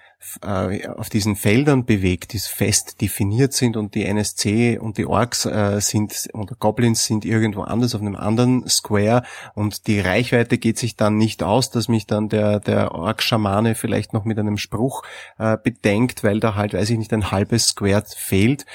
äh, 0.45 0.87
auf 0.89 1.09
diesen 1.09 1.37
Feldern 1.37 1.85
bewegt, 1.85 2.33
die 2.33 2.39
fest 2.39 2.99
definiert 2.99 3.53
sind 3.53 3.77
und 3.77 3.95
die 3.95 4.03
NSC 4.03 4.77
und 4.77 4.97
die 4.97 5.05
Orks 5.05 5.45
äh, 5.45 5.79
sind 5.79 6.27
und 6.33 6.59
Goblins 6.59 7.05
sind 7.05 7.23
irgendwo 7.23 7.61
anders 7.61 7.95
auf 7.95 8.01
einem 8.01 8.17
anderen 8.17 8.67
Square 8.67 9.23
und 9.55 9.87
die 9.87 10.01
Reichweite 10.01 10.57
geht 10.57 10.77
sich 10.77 10.97
dann 10.97 11.15
nicht 11.15 11.43
aus, 11.43 11.69
dass 11.71 11.87
mich 11.87 12.07
dann 12.07 12.27
der 12.27 12.59
der 12.59 12.93
Ork-Schamane 12.93 13.75
vielleicht 13.75 14.11
noch 14.11 14.25
mit 14.25 14.37
einem 14.37 14.57
Spruch 14.57 15.03
äh, 15.37 15.57
bedenkt, 15.57 16.25
weil 16.25 16.41
da 16.41 16.55
halt, 16.55 16.73
weiß 16.73 16.89
ich 16.89 16.97
nicht, 16.97 17.13
ein 17.13 17.31
halbes 17.31 17.67
Square 17.67 18.03
fehlt 18.17 18.65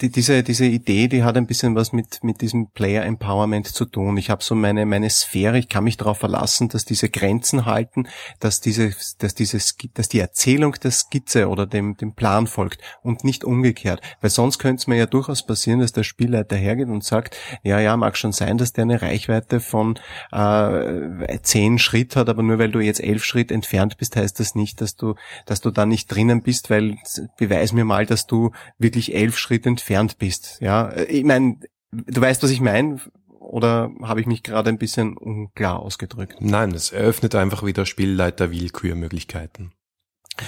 die, 0.00 0.10
diese, 0.10 0.42
diese 0.42 0.66
Idee, 0.66 1.08
die 1.08 1.24
hat 1.24 1.36
ein 1.36 1.46
bisschen 1.46 1.74
was 1.74 1.92
mit, 1.92 2.22
mit 2.22 2.40
diesem 2.40 2.70
Player 2.70 3.04
Empowerment 3.04 3.66
zu 3.66 3.84
tun. 3.84 4.16
Ich 4.16 4.30
habe 4.30 4.44
so 4.44 4.54
meine, 4.54 4.86
meine 4.86 5.10
Sphäre, 5.10 5.58
ich 5.58 5.68
kann 5.68 5.84
mich 5.84 5.96
darauf 5.96 6.18
verlassen, 6.18 6.68
dass 6.68 6.84
diese 6.84 7.08
Grenzen 7.08 7.66
halten, 7.66 8.08
dass 8.38 8.60
diese, 8.60 8.94
dass 9.18 9.34
diese, 9.34 9.58
dass 9.94 10.08
die 10.08 10.20
Erzählung 10.20 10.74
der 10.82 10.92
Skizze 10.92 11.48
oder 11.48 11.66
dem, 11.66 11.96
dem 11.96 12.14
Plan 12.14 12.46
folgt 12.46 12.80
und 13.02 13.24
nicht 13.24 13.44
umgekehrt. 13.44 14.00
Weil 14.20 14.30
sonst 14.30 14.58
könnte 14.58 14.80
es 14.80 14.86
mir 14.86 14.96
ja 14.96 15.06
durchaus 15.06 15.44
passieren, 15.44 15.80
dass 15.80 15.92
der 15.92 16.04
Spielleiter 16.04 16.56
hergeht 16.56 16.88
und 16.88 17.02
sagt, 17.02 17.36
ja, 17.62 17.80
ja, 17.80 17.96
mag 17.96 18.16
schon 18.16 18.32
sein, 18.32 18.58
dass 18.58 18.72
der 18.72 18.82
eine 18.82 19.02
Reichweite 19.02 19.60
von 19.60 19.98
äh, 20.30 21.38
zehn 21.42 21.78
Schritt 21.78 22.14
hat, 22.14 22.28
aber 22.28 22.42
nur 22.42 22.58
weil 22.58 22.70
du 22.70 22.80
jetzt 22.80 23.02
elf 23.02 23.24
Schritt 23.24 23.50
entfernt 23.50 23.96
bist, 23.98 24.16
heißt 24.16 24.38
das 24.38 24.54
nicht, 24.54 24.80
dass 24.80 24.96
du, 24.96 25.14
dass 25.46 25.60
du 25.60 25.70
da 25.70 25.86
nicht 25.86 26.06
drinnen 26.06 26.42
bist, 26.42 26.70
weil 26.70 26.96
beweis 27.36 27.72
mir 27.72 27.84
mal, 27.84 28.06
dass 28.06 28.26
du 28.26 28.52
wirklich 28.78 29.14
elf 29.14 29.36
Schritt 29.36 29.66
entfernt 29.66 29.87
entfernt 29.88 30.18
bist. 30.18 30.58
Ja, 30.60 30.94
ich 30.96 31.24
meine, 31.24 31.58
du 31.90 32.20
weißt, 32.20 32.42
was 32.42 32.50
ich 32.50 32.60
meine, 32.60 33.00
oder 33.28 33.90
habe 34.02 34.20
ich 34.20 34.26
mich 34.26 34.42
gerade 34.42 34.68
ein 34.68 34.78
bisschen 34.78 35.16
unklar 35.16 35.80
ausgedrückt? 35.80 36.36
Nein, 36.40 36.72
es 36.72 36.92
eröffnet 36.92 37.34
einfach 37.34 37.64
wieder 37.64 37.86
Spielleiter 37.86 38.50
Willkürmöglichkeiten. 38.50 39.72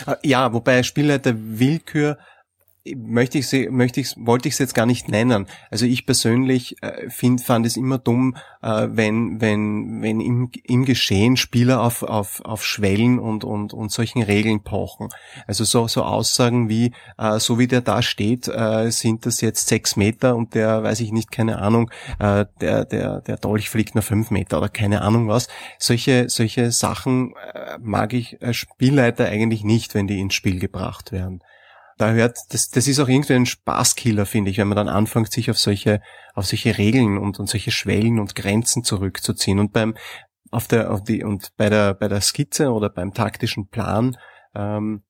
Äh, 0.06 0.16
ja, 0.22 0.52
wobei 0.52 0.82
Spielleiter 0.82 1.34
Willkür 1.36 2.18
möchte 2.96 3.38
ich 3.38 3.48
sie, 3.48 3.68
möchte 3.68 4.00
ich, 4.00 4.14
wollte 4.16 4.48
ich 4.48 4.54
es 4.54 4.58
jetzt 4.58 4.74
gar 4.74 4.86
nicht 4.86 5.08
nennen. 5.08 5.46
Also 5.70 5.84
ich 5.84 6.06
persönlich 6.06 6.82
äh, 6.82 7.10
find, 7.10 7.42
fand 7.42 7.66
es 7.66 7.76
immer 7.76 7.98
dumm, 7.98 8.36
äh, 8.62 8.88
wenn, 8.90 9.40
wenn, 9.40 10.00
wenn 10.00 10.20
im, 10.20 10.50
im 10.64 10.84
Geschehen 10.84 11.36
Spieler 11.36 11.82
auf, 11.82 12.02
auf, 12.02 12.40
auf 12.42 12.64
Schwellen 12.64 13.18
und, 13.18 13.44
und, 13.44 13.74
und 13.74 13.92
solchen 13.92 14.22
Regeln 14.22 14.62
pochen. 14.62 15.08
Also 15.46 15.64
so, 15.64 15.88
so 15.88 16.04
Aussagen 16.04 16.68
wie, 16.68 16.92
äh, 17.18 17.38
so 17.38 17.58
wie 17.58 17.66
der 17.66 17.82
da 17.82 18.00
steht, 18.00 18.48
äh, 18.48 18.90
sind 18.90 19.26
das 19.26 19.42
jetzt 19.42 19.68
sechs 19.68 19.96
Meter 19.96 20.34
und 20.34 20.54
der, 20.54 20.82
weiß 20.82 21.00
ich 21.00 21.12
nicht, 21.12 21.30
keine 21.30 21.58
Ahnung, 21.58 21.90
äh, 22.18 22.46
der, 22.60 22.86
der, 22.86 23.20
der 23.20 23.36
Dolch 23.36 23.68
fliegt 23.68 23.94
nur 23.94 24.02
fünf 24.02 24.30
Meter 24.30 24.58
oder 24.58 24.70
keine 24.70 25.02
Ahnung 25.02 25.28
was. 25.28 25.48
Solche, 25.78 26.30
solche 26.30 26.72
Sachen 26.72 27.34
äh, 27.52 27.76
mag 27.78 28.14
ich 28.14 28.42
als 28.42 28.56
Spielleiter 28.56 29.26
eigentlich 29.26 29.64
nicht, 29.64 29.94
wenn 29.94 30.06
die 30.06 30.18
ins 30.18 30.34
Spiel 30.34 30.58
gebracht 30.58 31.12
werden 31.12 31.42
da 32.00 32.12
hört, 32.12 32.38
das, 32.50 32.70
das 32.70 32.88
ist 32.88 32.98
auch 32.98 33.08
irgendwie 33.08 33.34
ein 33.34 33.46
Spaßkiller, 33.46 34.24
finde 34.24 34.50
ich, 34.50 34.58
wenn 34.58 34.68
man 34.68 34.76
dann 34.76 34.88
anfängt, 34.88 35.32
sich 35.32 35.50
auf 35.50 35.58
solche, 35.58 36.00
auf 36.34 36.46
solche 36.46 36.78
Regeln 36.78 37.18
und, 37.18 37.38
und 37.38 37.48
solche 37.48 37.70
Schwellen 37.70 38.18
und 38.18 38.34
Grenzen 38.34 38.84
zurückzuziehen. 38.84 39.58
Und 39.58 39.72
beim, 39.72 39.94
auf 40.50 40.66
der, 40.66 40.90
auf 40.92 41.04
die, 41.04 41.22
und 41.22 41.56
bei 41.56 41.68
der, 41.68 41.94
bei 41.94 42.08
der 42.08 42.20
Skizze 42.20 42.72
oder 42.72 42.88
beim 42.88 43.12
taktischen 43.12 43.68
Plan, 43.68 44.16
ähm, 44.54 45.02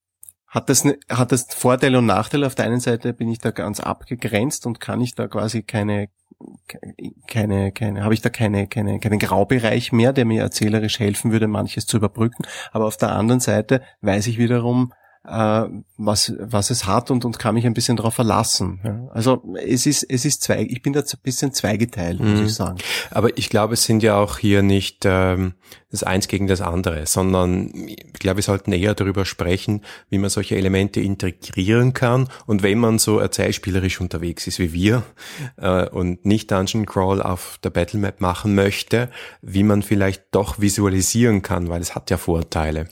hat 0.49 0.69
das, 0.69 0.85
ne, 0.85 0.99
hat 1.09 1.31
das 1.31 1.47
Vorteile 1.55 1.99
und 1.99 2.07
Nachteile. 2.07 2.47
Auf 2.47 2.57
der 2.57 2.67
einen 2.67 2.81
Seite 2.81 3.13
bin 3.13 3.29
ich 3.29 3.39
da 3.39 3.53
ganz 3.53 3.79
abgegrenzt 3.79 4.67
und 4.67 4.81
kann 4.81 5.01
ich 5.01 5.15
da 5.15 5.29
quasi 5.29 5.63
keine, 5.63 6.09
keine, 7.29 7.71
keine, 7.71 8.03
habe 8.03 8.15
ich 8.15 8.21
da 8.21 8.31
keine, 8.31 8.67
keine, 8.67 8.99
keinen 8.99 9.21
Graubereich 9.21 9.93
mehr, 9.93 10.13
der 10.13 10.25
mir 10.25 10.43
erzählerisch 10.43 10.99
helfen 10.99 11.31
würde, 11.31 11.47
manches 11.47 11.87
zu 11.87 11.99
überbrücken. 11.99 12.45
Aber 12.73 12.87
auf 12.87 12.97
der 12.97 13.13
anderen 13.13 13.41
Seite 13.41 13.81
weiß 14.01 14.27
ich 14.27 14.39
wiederum, 14.39 14.93
äh, 15.25 15.65
was, 15.99 16.33
was 16.39 16.71
es 16.71 16.87
hat 16.87 17.11
und, 17.11 17.25
und 17.25 17.39
kann 17.39 17.55
mich 17.55 17.67
ein 17.67 17.75
bisschen 17.75 17.97
darauf 17.97 18.15
verlassen. 18.15 18.81
Ja. 18.83 19.09
Also 19.13 19.43
es 19.63 19.85
ist, 19.85 20.03
es 20.09 20.25
ist 20.25 20.43
zwei, 20.43 20.63
ich 20.63 20.81
bin 20.83 20.93
da 20.95 21.01
ein 21.01 21.07
bisschen 21.23 21.53
zweigeteilt, 21.53 22.21
muss 22.21 22.41
mhm. 22.41 22.47
ich 22.47 22.55
sagen. 22.55 22.79
Aber 23.11 23.37
ich 23.37 23.51
glaube, 23.51 23.75
es 23.75 23.85
sind 23.85 24.03
ja 24.03 24.17
auch 24.17 24.39
hier 24.39 24.63
nicht 24.63 25.05
ähm, 25.05 25.55
das 25.91 26.05
eins 26.05 26.27
gegen 26.27 26.47
das 26.47 26.63
andere, 26.63 27.07
sondern 27.07 27.71
ich 27.87 28.13
glaube, 28.15 28.37
wir 28.37 28.43
sollten 28.43 28.73
eher 28.73 28.95
darüber 28.95 29.27
sprechen, 29.27 29.83
wie 30.09 30.19
man 30.19 30.31
solche 30.31 30.57
Elemente 30.57 31.01
integrieren 31.01 31.93
kann 31.93 32.29
und 32.47 32.63
wenn 32.63 32.79
man 32.79 32.99
so 32.99 33.19
erzählspielerisch 33.19 34.01
unterwegs 34.01 34.47
ist 34.47 34.59
wie 34.59 34.73
wir 34.73 35.03
äh, 35.59 35.87
und 35.89 36.25
nicht 36.25 36.51
Dungeon 36.51 36.87
Crawl 36.87 37.21
auf 37.21 37.59
der 37.63 37.71
Battlemap 37.71 38.21
machen 38.23 38.55
möchte, 38.55 39.11
wie 39.43 39.65
man 39.65 39.83
vielleicht 39.83 40.25
doch 40.31 40.61
visualisieren 40.61 41.43
kann, 41.43 41.69
weil 41.69 41.83
es 41.83 41.95
hat 41.95 42.11
ja 42.11 42.17
Vorteile. 42.17 42.89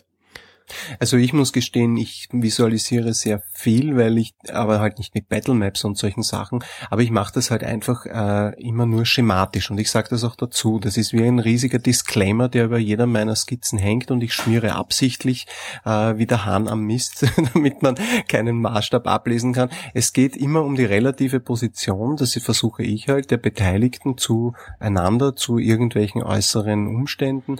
Also 0.99 1.17
ich 1.17 1.33
muss 1.33 1.53
gestehen, 1.53 1.97
ich 1.97 2.29
visualisiere 2.33 3.15
sehr 3.15 3.43
viel, 3.53 3.97
weil 3.97 4.19
ich, 4.19 4.35
aber 4.53 4.81
halt 4.81 4.99
nicht 4.99 5.15
mit 5.15 5.29
Battlemaps 5.29 5.85
und 5.85 5.99
solchen 5.99 6.23
Sachen, 6.23 6.65
aber 6.91 7.03
ich 7.03 7.11
mache 7.11 7.33
das 7.35 7.51
halt 7.51 7.65
einfach 7.65 8.07
äh, 8.07 8.61
immer 8.61 8.87
nur 8.87 9.07
schematisch 9.07 9.71
und 9.71 9.79
ich 9.79 9.91
sage 9.91 10.09
das 10.11 10.25
auch 10.25 10.37
dazu. 10.37 10.79
Das 10.79 10.97
ist 10.97 11.13
wie 11.13 11.23
ein 11.23 11.39
riesiger 11.39 11.79
Disclaimer, 11.79 12.49
der 12.49 12.67
über 12.67 12.79
jeder 12.79 13.07
meiner 13.07 13.37
Skizzen 13.37 13.79
hängt 13.79 14.11
und 14.11 14.23
ich 14.23 14.35
schmiere 14.35 14.75
absichtlich 14.75 15.47
äh, 15.85 16.17
wie 16.17 16.27
der 16.27 16.45
Hahn 16.45 16.69
am 16.69 16.83
Mist, 16.83 17.27
damit 17.55 17.83
man 17.83 17.97
keinen 18.29 18.61
Maßstab 18.61 19.07
ablesen 19.07 19.53
kann. 19.53 19.71
Es 19.95 20.13
geht 20.13 20.37
immer 20.37 20.65
um 20.65 20.77
die 20.77 20.85
relative 20.85 21.41
Position, 21.41 22.17
das 22.17 22.35
versuche 22.35 22.83
ich 22.83 23.09
halt, 23.09 23.31
der 23.31 23.37
Beteiligten 23.37 24.17
zueinander, 24.17 25.37
zu 25.37 25.59
irgendwelchen 25.59 26.23
äußeren 26.23 26.87
Umständen, 26.87 27.57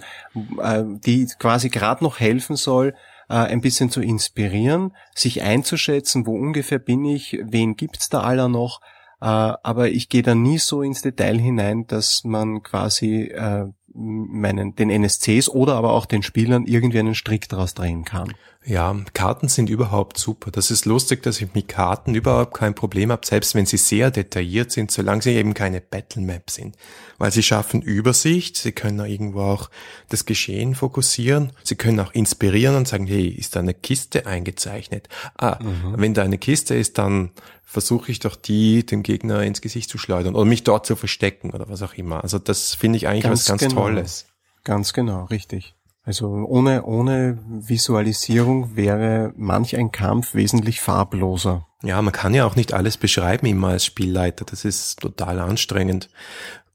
äh, 0.61 0.83
die 0.85 1.27
quasi 1.37 1.69
gerade 1.69 2.03
noch 2.03 2.19
helfen 2.19 2.55
soll, 2.55 2.95
äh, 3.29 3.35
ein 3.35 3.61
bisschen 3.61 3.89
zu 3.89 4.01
inspirieren, 4.01 4.95
sich 5.15 5.41
einzuschätzen, 5.41 6.25
wo 6.25 6.35
ungefähr 6.35 6.79
bin 6.79 7.05
ich, 7.05 7.39
wen 7.43 7.75
gibt's 7.75 8.09
da 8.09 8.21
aller 8.21 8.49
noch, 8.49 8.81
äh, 9.21 9.25
aber 9.25 9.89
ich 9.89 10.09
gehe 10.09 10.23
da 10.23 10.35
nie 10.35 10.57
so 10.57 10.81
ins 10.81 11.01
Detail 11.01 11.39
hinein, 11.39 11.87
dass 11.87 12.23
man 12.23 12.63
quasi 12.63 13.25
äh, 13.25 13.67
meinen, 13.93 14.75
den 14.75 14.89
NSCs 14.89 15.49
oder 15.49 15.75
aber 15.75 15.93
auch 15.93 16.05
den 16.05 16.23
Spielern 16.23 16.65
irgendwie 16.65 16.99
einen 16.99 17.15
Strick 17.15 17.49
daraus 17.49 17.73
drehen 17.73 18.03
kann. 18.05 18.33
Ja, 18.65 18.93
Karten 19.13 19.47
sind 19.47 19.69
überhaupt 19.69 20.17
super. 20.17 20.51
Das 20.51 20.69
ist 20.69 20.85
lustig, 20.85 21.23
dass 21.23 21.39
ich 21.39 21.53
mit 21.53 21.69
Karten 21.69 22.13
überhaupt 22.13 22.53
kein 22.53 22.75
Problem 22.75 23.09
habe, 23.09 23.25
selbst 23.25 23.55
wenn 23.55 23.65
sie 23.65 23.77
sehr 23.77 24.11
detailliert 24.11 24.71
sind, 24.71 24.91
solange 24.91 25.21
sie 25.21 25.31
eben 25.31 25.53
keine 25.53 25.79
Battle 25.79 26.21
Map 26.21 26.49
sind. 26.49 26.75
Weil 27.17 27.31
sie 27.31 27.41
schaffen 27.41 27.81
Übersicht, 27.81 28.57
sie 28.57 28.73
können 28.73 29.03
irgendwo 29.05 29.41
auch 29.41 29.69
das 30.09 30.25
Geschehen 30.25 30.75
fokussieren, 30.75 31.53
sie 31.63 31.75
können 31.75 32.01
auch 32.01 32.11
inspirieren 32.11 32.75
und 32.75 32.87
sagen, 32.87 33.07
hey, 33.07 33.27
ist 33.27 33.55
da 33.55 33.61
eine 33.61 33.73
Kiste 33.73 34.25
eingezeichnet? 34.25 35.07
Ah, 35.37 35.57
mhm. 35.63 35.95
wenn 35.95 36.13
da 36.13 36.23
eine 36.23 36.37
Kiste 36.37 36.75
ist, 36.75 36.97
dann 36.97 37.31
versuche 37.63 38.11
ich 38.11 38.19
doch 38.19 38.35
die 38.35 38.85
dem 38.85 39.03
Gegner 39.03 39.41
ins 39.43 39.61
Gesicht 39.61 39.89
zu 39.89 39.97
schleudern 39.97 40.35
oder 40.35 40.45
mich 40.45 40.63
dort 40.63 40.85
zu 40.85 40.97
verstecken 40.97 41.51
oder 41.51 41.69
was 41.69 41.81
auch 41.81 41.93
immer. 41.93 42.23
Also 42.23 42.39
das 42.39 42.73
finde 42.73 42.97
ich 42.97 43.07
eigentlich 43.07 43.23
ganz 43.23 43.41
was 43.41 43.47
ganz 43.47 43.61
genau. 43.61 43.81
Tolles. 43.83 44.25
Ganz 44.65 44.91
genau, 44.91 45.25
richtig. 45.25 45.75
Also 46.09 46.27
ohne, 46.27 46.85
ohne 46.85 47.37
Visualisierung 47.47 48.75
wäre 48.75 49.31
manch 49.37 49.77
ein 49.77 49.91
Kampf 49.91 50.33
wesentlich 50.33 50.81
farbloser. 50.81 51.67
Ja, 51.83 52.01
man 52.01 52.11
kann 52.11 52.33
ja 52.33 52.47
auch 52.47 52.55
nicht 52.55 52.73
alles 52.73 52.97
beschreiben 52.97 53.45
immer 53.45 53.67
als 53.67 53.85
Spielleiter. 53.85 54.43
Das 54.43 54.65
ist 54.65 55.01
total 55.01 55.37
anstrengend. 55.37 56.09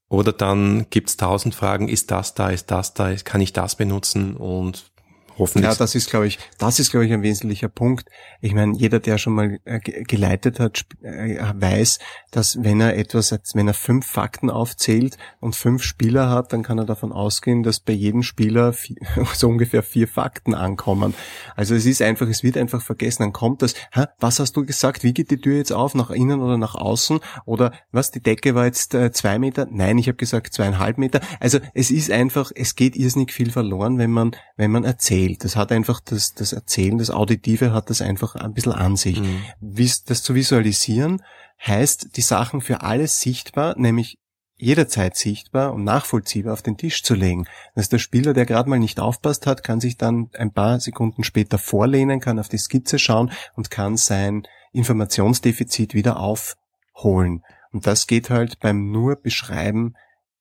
Oder 0.08 0.32
dann 0.32 0.86
gibt's 0.88 1.16
tausend 1.16 1.56
Fragen, 1.56 1.88
ist 1.88 2.12
das 2.12 2.34
da, 2.34 2.50
ist 2.50 2.70
das 2.70 2.94
da, 2.94 3.12
kann 3.24 3.40
ich 3.40 3.52
das 3.52 3.74
benutzen 3.74 4.36
und 4.36 4.92
Hoffentlich. 5.36 5.70
Ja, 5.70 5.74
das 5.74 5.94
ist, 5.94 6.10
glaube 6.10 6.26
ich, 6.26 6.38
das 6.58 6.78
ist, 6.78 6.90
glaube 6.90 7.06
ich, 7.06 7.12
ein 7.12 7.22
wesentlicher 7.22 7.68
Punkt. 7.68 8.08
Ich 8.40 8.54
meine, 8.54 8.76
jeder, 8.76 9.00
der 9.00 9.18
schon 9.18 9.32
mal 9.32 9.58
äh, 9.64 9.80
geleitet 9.80 10.60
hat, 10.60 10.86
äh, 11.02 11.38
weiß, 11.54 11.98
dass 12.30 12.62
wenn 12.62 12.80
er 12.80 12.96
etwas, 12.96 13.36
wenn 13.54 13.66
er 13.66 13.74
fünf 13.74 14.06
Fakten 14.06 14.48
aufzählt 14.48 15.18
und 15.40 15.56
fünf 15.56 15.82
Spieler 15.82 16.30
hat, 16.30 16.52
dann 16.52 16.62
kann 16.62 16.78
er 16.78 16.84
davon 16.84 17.12
ausgehen, 17.12 17.64
dass 17.64 17.80
bei 17.80 17.92
jedem 17.92 18.22
Spieler 18.22 18.72
vier, 18.72 18.96
so 19.34 19.48
ungefähr 19.48 19.82
vier 19.82 20.06
Fakten 20.06 20.54
ankommen. 20.54 21.14
Also 21.56 21.74
es 21.74 21.84
ist 21.84 22.00
einfach, 22.00 22.28
es 22.28 22.44
wird 22.44 22.56
einfach 22.56 22.82
vergessen. 22.82 23.24
Dann 23.24 23.32
kommt 23.32 23.62
das, 23.62 23.74
Hä, 23.92 24.04
was 24.20 24.38
hast 24.38 24.56
du 24.56 24.64
gesagt? 24.64 25.02
Wie 25.02 25.14
geht 25.14 25.30
die 25.30 25.40
Tür 25.40 25.56
jetzt 25.56 25.72
auf? 25.72 25.94
Nach 25.94 26.10
innen 26.10 26.40
oder 26.40 26.58
nach 26.58 26.76
außen? 26.76 27.18
Oder 27.44 27.72
was, 27.90 28.12
die 28.12 28.22
Decke 28.22 28.54
war 28.54 28.66
jetzt 28.66 28.94
äh, 28.94 29.10
zwei 29.10 29.38
Meter? 29.40 29.66
Nein, 29.68 29.98
ich 29.98 30.06
habe 30.06 30.16
gesagt 30.16 30.54
zweieinhalb 30.54 30.98
Meter. 30.98 31.20
Also 31.40 31.58
es 31.74 31.90
ist 31.90 32.10
einfach, 32.10 32.52
es 32.54 32.76
geht 32.76 32.94
irrsinnig 32.94 33.32
viel 33.32 33.50
verloren, 33.50 33.98
wenn 33.98 34.10
man, 34.10 34.36
wenn 34.56 34.70
man 34.70 34.84
erzählt 34.84 35.23
erzählt. 35.24 35.44
Das 35.44 35.56
hat 35.56 35.72
einfach 35.72 36.00
das, 36.00 36.34
das 36.34 36.52
Erzählen, 36.52 36.98
das 36.98 37.10
Auditive 37.10 37.72
hat 37.72 37.90
das 37.90 38.02
einfach 38.02 38.34
ein 38.34 38.52
bisschen 38.52 38.72
an 38.72 38.96
sich. 38.96 39.20
Mhm. 39.20 39.42
Das 39.60 40.22
zu 40.22 40.34
visualisieren 40.34 41.22
heißt, 41.64 42.16
die 42.16 42.22
Sachen 42.22 42.60
für 42.60 42.82
alles 42.82 43.20
sichtbar, 43.20 43.74
nämlich 43.78 44.18
jederzeit 44.56 45.16
sichtbar 45.16 45.72
und 45.72 45.84
nachvollziehbar 45.84 46.52
auf 46.52 46.62
den 46.62 46.76
Tisch 46.76 47.02
zu 47.02 47.14
legen. 47.14 47.46
Dass 47.74 47.88
der 47.88 47.98
Spieler, 47.98 48.34
der 48.34 48.46
gerade 48.46 48.70
mal 48.70 48.78
nicht 48.78 49.00
aufpasst 49.00 49.46
hat, 49.46 49.64
kann 49.64 49.80
sich 49.80 49.96
dann 49.96 50.30
ein 50.34 50.52
paar 50.52 50.78
Sekunden 50.80 51.24
später 51.24 51.58
vorlehnen, 51.58 52.20
kann 52.20 52.38
auf 52.38 52.48
die 52.48 52.58
Skizze 52.58 52.98
schauen 52.98 53.32
und 53.56 53.70
kann 53.70 53.96
sein 53.96 54.46
Informationsdefizit 54.72 55.94
wieder 55.94 56.18
aufholen. 56.18 57.42
Und 57.72 57.86
das 57.86 58.06
geht 58.06 58.30
halt 58.30 58.60
beim 58.60 58.90
nur 58.90 59.16
Beschreiben 59.16 59.94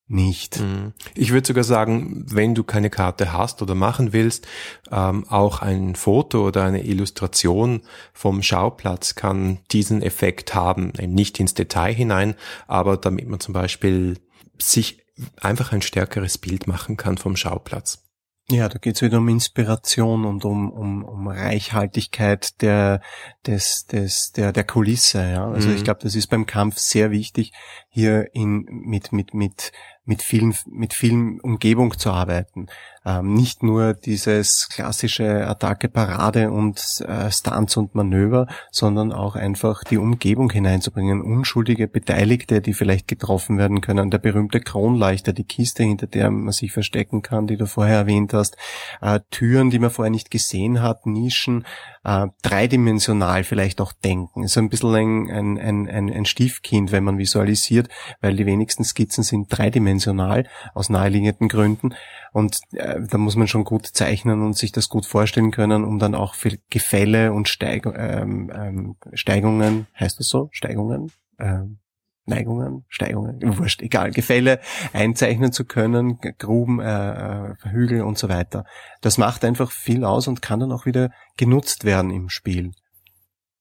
nicht. 0.08 0.60
Mhm. 0.60 0.94
Ich 1.16 1.32
würde 1.32 1.48
sogar 1.48 1.64
sagen, 1.64 2.26
wenn 2.28 2.56
du 2.56 2.64
keine 2.64 2.90
Karte 2.90 3.34
hast 3.34 3.62
oder 3.62 3.76
machen 3.76 4.14
willst, 4.14 4.48
ähm, 4.92 5.26
auch 5.30 5.62
ein 5.62 5.96
Foto 5.96 6.46
oder 6.46 6.64
eine 6.64 6.84
Illustration 6.84 7.82
vom 8.14 8.44
Schauplatz 8.44 9.16
kann 9.16 9.60
diesen 9.72 10.02
Effekt 10.02 10.54
haben. 10.54 10.94
Nicht 11.00 11.40
ins 11.40 11.54
Detail 11.54 11.94
hinein, 11.94 12.36
aber 12.68 12.98
damit 12.98 13.28
man 13.28 13.40
zum 13.40 13.54
Beispiel 13.54 14.20
sich 14.62 15.04
einfach 15.40 15.72
ein 15.72 15.82
stärkeres 15.82 16.38
Bild 16.38 16.68
machen 16.68 16.98
kann 16.98 17.18
vom 17.18 17.36
Schauplatz. 17.36 18.04
Ja, 18.50 18.68
da 18.68 18.78
geht's 18.78 19.02
wieder 19.02 19.20
um 19.20 19.30
Inspiration 19.30 20.26
und 20.26 20.44
um, 20.44 20.70
um, 20.70 21.06
um 21.06 21.28
Reichhaltigkeit 21.30 22.62
der, 22.62 23.00
des, 23.48 23.86
des, 23.86 24.34
der, 24.34 24.52
der 24.52 24.66
Kulisse. 24.66 25.32
Ja? 25.32 25.48
Also 25.48 25.70
mhm. 25.70 25.76
ich 25.76 25.84
glaube, 25.86 26.02
das 26.04 26.14
ist 26.14 26.28
beim 26.28 26.46
Kampf 26.46 26.78
sehr 26.78 27.12
wichtig, 27.12 27.54
hier 27.88 28.28
in, 28.34 28.66
mit, 28.70 29.14
mit, 29.14 29.34
mit, 29.34 29.72
mit 30.06 30.22
vielen, 30.22 30.56
mit 30.66 30.94
vielen 30.94 31.40
Umgebung 31.40 31.98
zu 31.98 32.12
arbeiten. 32.12 32.68
Ähm, 33.06 33.34
nicht 33.34 33.64
nur 33.64 33.94
dieses 33.94 34.70
klassische 34.70 35.48
Attacke, 35.48 35.90
Parade 35.90 36.52
und 36.52 36.80
äh, 37.06 37.32
Stunts 37.32 37.76
und 37.76 37.96
Manöver, 37.96 38.48
sondern 38.72 39.12
auch 39.12 39.36
einfach 39.36 39.84
die 39.84 39.98
Umgebung 39.98 40.50
hineinzubringen. 40.52 41.22
Unschuldige 41.22 41.88
Beteiligte, 41.88 42.62
die 42.62 42.74
vielleicht 42.74 43.08
getroffen 43.08 43.58
werden 43.58 43.82
können. 43.82 44.10
Der 44.10 44.20
berühmte 44.20 44.62
Kronleuchter, 44.62 45.34
die 45.34 45.44
Kiste, 45.44 45.84
hinter 45.84 46.08
der 46.08 46.32
man 46.32 46.54
sich 46.54 46.72
verstecken 46.72 47.22
kann, 47.22 47.48
die 47.48 47.58
du 47.58 47.68
vorher 47.68 47.98
erwähnt 47.98 48.34
hast. 48.34 48.56
Äh, 49.02 49.20
Türen, 49.32 49.70
die 49.70 49.80
man 49.80 49.90
vorher 49.90 50.12
nicht 50.12 50.32
gesehen 50.32 50.82
hat, 50.82 51.06
Nischen, 51.06 51.66
äh, 52.04 52.28
dreidimensional 52.42 53.44
vielleicht 53.44 53.82
auch 53.82 53.94
denken. 53.94 54.44
Ist 54.44 54.58
ein 54.58 54.70
bisschen 54.70 55.30
ein, 55.30 55.58
ein, 55.60 55.90
ein, 55.90 56.12
ein 56.12 56.26
Stiefkind, 56.26 56.92
wenn 56.92 57.04
man 57.04 57.18
visualisiert, 57.18 57.90
weil 58.22 58.36
die 58.36 58.46
wenigsten 58.46 58.84
Skizzen 58.84 59.24
sind 59.24 59.48
dreidimensional 59.50 60.48
aus 60.74 60.90
naheliegenden 60.90 61.48
Gründen. 61.48 61.96
Und 62.32 62.60
äh, 62.74 62.93
da 63.00 63.18
muss 63.18 63.36
man 63.36 63.48
schon 63.48 63.64
gut 63.64 63.88
zeichnen 63.88 64.42
und 64.42 64.58
sich 64.58 64.72
das 64.72 64.90
gut 64.90 65.06
vorstellen 65.06 65.52
können, 65.52 65.84
um 65.84 66.00
dann 66.00 66.16
auch 66.16 66.36
für 66.36 66.58
Gefälle 66.70 67.34
und 67.34 67.48
Steig 67.48 67.86
ähm, 67.86 68.52
ähm, 68.54 68.96
Steigungen, 69.14 69.88
heißt 70.00 70.20
das 70.20 70.28
so? 70.28 70.50
Steigungen? 70.52 71.12
Ähm, 71.40 71.80
Neigungen, 72.26 72.86
Steigungen, 72.88 73.40
wurscht, 73.58 73.82
egal, 73.82 74.12
Gefälle 74.12 74.60
einzeichnen 74.94 75.52
zu 75.52 75.66
können, 75.66 76.20
Gruben, 76.38 76.80
äh, 76.80 77.52
äh, 77.52 77.56
Hügel 77.70 78.04
und 78.04 78.18
so 78.18 78.30
weiter. 78.30 78.66
Das 79.02 79.18
macht 79.18 79.44
einfach 79.44 79.72
viel 79.72 80.06
aus 80.06 80.28
und 80.28 80.42
kann 80.42 80.60
dann 80.60 80.72
auch 80.72 80.86
wieder 80.86 81.12
genutzt 81.38 81.84
werden 81.84 82.12
im 82.12 82.30
Spiel. 82.30 82.72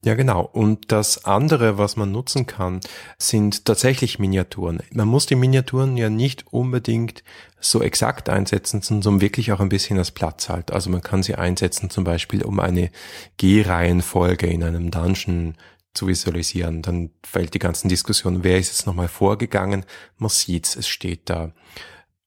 Ja, 0.04 0.14
genau. 0.14 0.42
Und 0.42 0.90
das 0.90 1.24
andere, 1.26 1.78
was 1.78 1.94
man 1.94 2.10
nutzen 2.10 2.46
kann, 2.46 2.80
sind 3.18 3.64
tatsächlich 3.64 4.18
Miniaturen. 4.18 4.82
Man 4.92 5.06
muss 5.06 5.26
die 5.26 5.36
Miniaturen 5.36 5.96
ja 5.96 6.10
nicht 6.10 6.52
unbedingt 6.52 7.22
so 7.60 7.80
exakt 7.80 8.28
einsetzen, 8.28 8.82
sondern 8.82 9.20
wirklich 9.20 9.52
auch 9.52 9.60
ein 9.60 9.68
bisschen 9.68 9.98
als 9.98 10.10
Platz 10.10 10.48
halt. 10.48 10.72
Also 10.72 10.90
man 10.90 11.02
kann 11.02 11.22
sie 11.22 11.36
einsetzen 11.36 11.88
zum 11.88 12.02
Beispiel, 12.02 12.42
um 12.42 12.58
eine 12.58 12.90
G-Reihenfolge 13.36 14.48
in 14.48 14.64
einem 14.64 14.90
Dungeon 14.90 15.54
zu 15.94 16.08
visualisieren. 16.08 16.82
Dann 16.82 17.10
fällt 17.24 17.54
die 17.54 17.60
ganzen 17.60 17.88
Diskussionen, 17.88 18.42
wer 18.42 18.58
ist 18.58 18.68
jetzt 18.68 18.86
nochmal 18.86 19.08
vorgegangen? 19.08 19.84
Man 20.16 20.30
sieht's, 20.30 20.74
es 20.74 20.88
steht 20.88 21.30
da. 21.30 21.52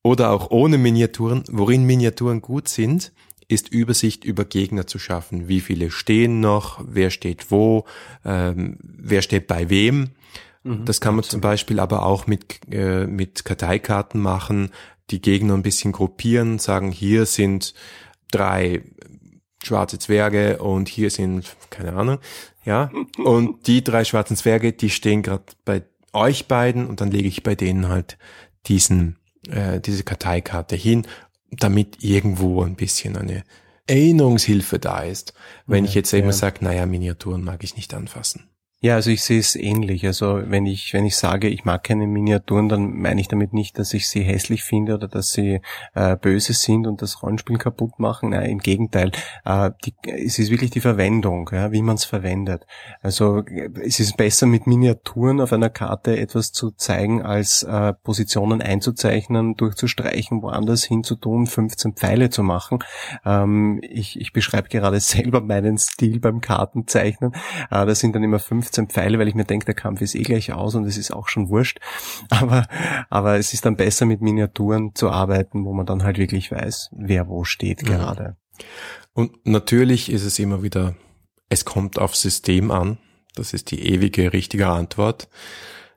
Oder 0.02 0.32
auch 0.32 0.50
ohne 0.50 0.78
Miniaturen, 0.78 1.44
worin 1.50 1.84
Miniaturen 1.84 2.40
gut 2.40 2.70
sind, 2.70 3.12
ist 3.48 3.70
Übersicht 3.70 4.24
über 4.24 4.46
Gegner 4.46 4.88
zu 4.88 5.00
schaffen. 5.00 5.48
Wie 5.48 5.62
viele 5.62 5.92
stehen 5.92 6.40
noch, 6.40 6.84
wer 6.86 7.10
steht 7.10 7.52
wo, 7.52 7.86
ähm, 8.24 8.78
wer 8.82 9.22
steht 9.22 9.48
bei 9.48 9.70
wem. 9.70 10.12
Mhm, 10.64 10.86
das 10.86 11.00
kann 11.00 11.16
man 11.16 11.20
absolut. 11.20 11.32
zum 11.32 11.42
Beispiel 11.42 11.80
aber 11.80 12.06
auch 12.06 12.28
mit, 12.28 12.60
äh, 12.72 13.06
mit 13.06 13.46
Karteikarten 13.46 14.22
machen, 14.22 14.72
die 15.12 15.22
Gegner 15.22 15.54
ein 15.54 15.64
bisschen 15.64 15.92
gruppieren, 15.92 16.58
sagen, 16.60 16.92
hier 16.92 17.26
sind 17.26 17.74
drei 18.32 18.82
schwarze 19.64 20.00
Zwerge 20.00 20.58
und 20.60 20.90
hier 20.90 21.10
sind, 21.10 21.56
keine 21.70 21.94
Ahnung, 21.94 22.20
ja. 22.66 22.92
Und 23.18 23.68
die 23.68 23.84
drei 23.84 24.04
schwarzen 24.04 24.36
Zwerge, 24.36 24.74
die 24.74 24.90
stehen 24.90 25.22
gerade 25.22 25.44
bei 25.66 25.84
euch 26.14 26.48
beiden 26.48 26.88
und 26.88 27.02
dann 27.02 27.12
lege 27.12 27.28
ich 27.28 27.44
bei 27.44 27.56
denen 27.56 27.90
halt 27.90 28.18
diesen, 28.68 29.18
äh, 29.50 29.80
diese 29.80 30.04
Karteikarte 30.04 30.76
hin, 30.76 31.06
damit 31.60 32.04
irgendwo 32.04 32.64
ein 32.64 32.76
bisschen 32.76 33.18
eine 33.18 33.44
Erinnerungshilfe 33.88 34.80
da 34.80 35.02
ist. 35.02 35.34
Wenn 35.68 35.86
ja, 35.86 35.90
ich 35.90 35.96
jetzt 35.96 36.12
ja. 36.12 36.20
immer 36.20 36.34
sage, 36.34 36.64
naja, 36.64 36.86
Miniaturen 36.86 37.44
mag 37.44 37.64
ich 37.64 37.76
nicht 37.76 37.94
anfassen. 37.94 38.50
Ja, 38.86 38.94
also 38.94 39.10
ich 39.10 39.24
sehe 39.24 39.40
es 39.40 39.56
ähnlich. 39.56 40.06
Also 40.06 40.44
wenn 40.46 40.68
ich, 40.68 40.94
wenn 40.94 41.08
ich 41.08 41.18
sage, 41.18 41.48
ich 41.48 41.66
mag 41.66 41.84
keine 41.84 42.06
Miniaturen, 42.06 42.70
dann 42.70 42.94
meine 42.94 43.20
ich 43.20 43.28
damit 43.28 43.52
nicht, 43.52 43.80
dass 43.80 43.96
ich 43.96 44.08
sie 44.08 44.22
hässlich 44.22 44.64
finde 44.64 44.94
oder 44.94 45.08
dass 45.08 45.32
sie 45.32 45.60
äh, 45.96 46.16
böse 46.16 46.54
sind 46.54 46.86
und 46.86 47.02
das 47.02 47.24
Rollenspiel 47.24 47.58
kaputt 47.58 47.98
machen. 47.98 48.30
Nein, 48.30 48.48
im 48.48 48.60
Gegenteil. 48.60 49.12
Äh, 49.44 49.72
die, 49.84 49.96
es 50.06 50.38
ist 50.38 50.52
wirklich 50.52 50.70
die 50.70 50.82
Verwendung, 50.82 51.50
ja, 51.52 51.72
wie 51.72 51.82
man 51.82 51.96
es 51.96 52.06
verwendet. 52.06 52.68
Also 53.02 53.42
es 53.84 54.00
ist 54.00 54.18
besser 54.18 54.46
mit 54.46 54.68
Miniaturen 54.68 55.42
auf 55.42 55.52
einer 55.52 55.72
Karte 55.72 56.20
etwas 56.20 56.52
zu 56.52 56.70
zeigen, 56.70 57.24
als 57.24 57.64
äh, 57.64 57.94
Positionen 58.04 58.62
einzuzeichnen, 58.62 59.56
durchzustreichen, 59.56 60.44
woanders 60.44 60.84
hinzutun, 60.84 61.48
15 61.48 61.94
Pfeile 61.94 62.30
zu 62.30 62.44
machen. 62.44 62.84
Ähm, 63.26 63.80
ich, 63.82 64.20
ich 64.20 64.32
beschreibe 64.32 64.70
gerade 64.70 65.00
selber 65.00 65.42
meinen 65.42 65.80
Stil 65.80 66.20
beim 66.20 66.40
Kartenzeichnen. 66.40 67.32
Äh, 67.72 67.88
das 67.88 68.00
sind 68.00 68.16
dann 68.16 68.22
immer 68.22 68.38
15 68.38 68.75
15 68.76 68.90
Pfeile, 68.90 69.20
weil 69.20 69.28
ich 69.28 69.36
mir 69.36 69.46
denke, 69.46 69.66
der 69.66 69.76
Kampf 69.76 70.02
ist 70.02 70.16
eh 70.16 70.24
gleich 70.24 70.54
aus 70.54 70.76
und 70.76 70.86
es 70.86 70.98
ist 70.98 71.12
auch 71.12 71.28
schon 71.28 71.50
wurscht. 71.50 71.80
Aber, 72.30 72.68
aber 73.10 73.38
es 73.38 73.54
ist 73.54 73.66
dann 73.66 73.78
besser 73.78 74.06
mit 74.06 74.22
Miniaturen 74.22 74.94
zu 74.94 75.10
arbeiten, 75.10 75.66
wo 75.66 75.74
man 75.74 75.86
dann 75.86 76.04
halt 76.04 76.18
wirklich 76.18 76.52
weiß, 76.52 76.90
wer 76.92 77.28
wo 77.28 77.44
steht 77.44 77.84
mhm. 77.84 77.88
gerade. 77.88 78.38
Und 79.14 79.46
natürlich 79.46 80.12
ist 80.12 80.24
es 80.24 80.40
immer 80.40 80.64
wieder, 80.64 80.96
es 81.50 81.66
kommt 81.66 82.00
auf 82.00 82.16
System 82.16 82.72
an. 82.72 82.98
Das 83.36 83.54
ist 83.54 83.72
die 83.72 83.88
ewige 83.88 84.34
richtige 84.34 84.68
Antwort. 84.68 85.30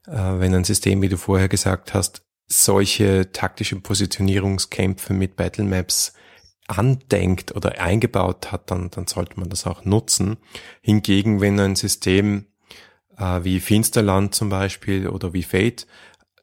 Äh, 0.06 0.12
wenn 0.12 0.54
ein 0.54 0.64
System, 0.64 1.02
wie 1.02 1.08
du 1.08 1.16
vorher 1.16 1.48
gesagt 1.48 1.94
hast, 1.94 2.22
solche 2.46 3.32
taktischen 3.32 3.82
Positionierungskämpfe 3.82 5.12
mit 5.12 5.36
Battlemaps 5.36 6.12
andenkt 6.66 7.54
oder 7.56 7.80
eingebaut 7.80 8.52
hat, 8.52 8.70
dann, 8.70 8.90
dann 8.90 9.06
sollte 9.06 9.40
man 9.40 9.48
das 9.48 9.66
auch 9.66 9.84
nutzen. 9.84 10.36
Hingegen, 10.82 11.40
wenn 11.40 11.58
ein 11.58 11.76
System 11.76 12.46
äh, 13.18 13.44
wie 13.44 13.60
Finsterland 13.60 14.34
zum 14.34 14.48
Beispiel 14.48 15.08
oder 15.08 15.32
wie 15.32 15.42
Fate 15.42 15.86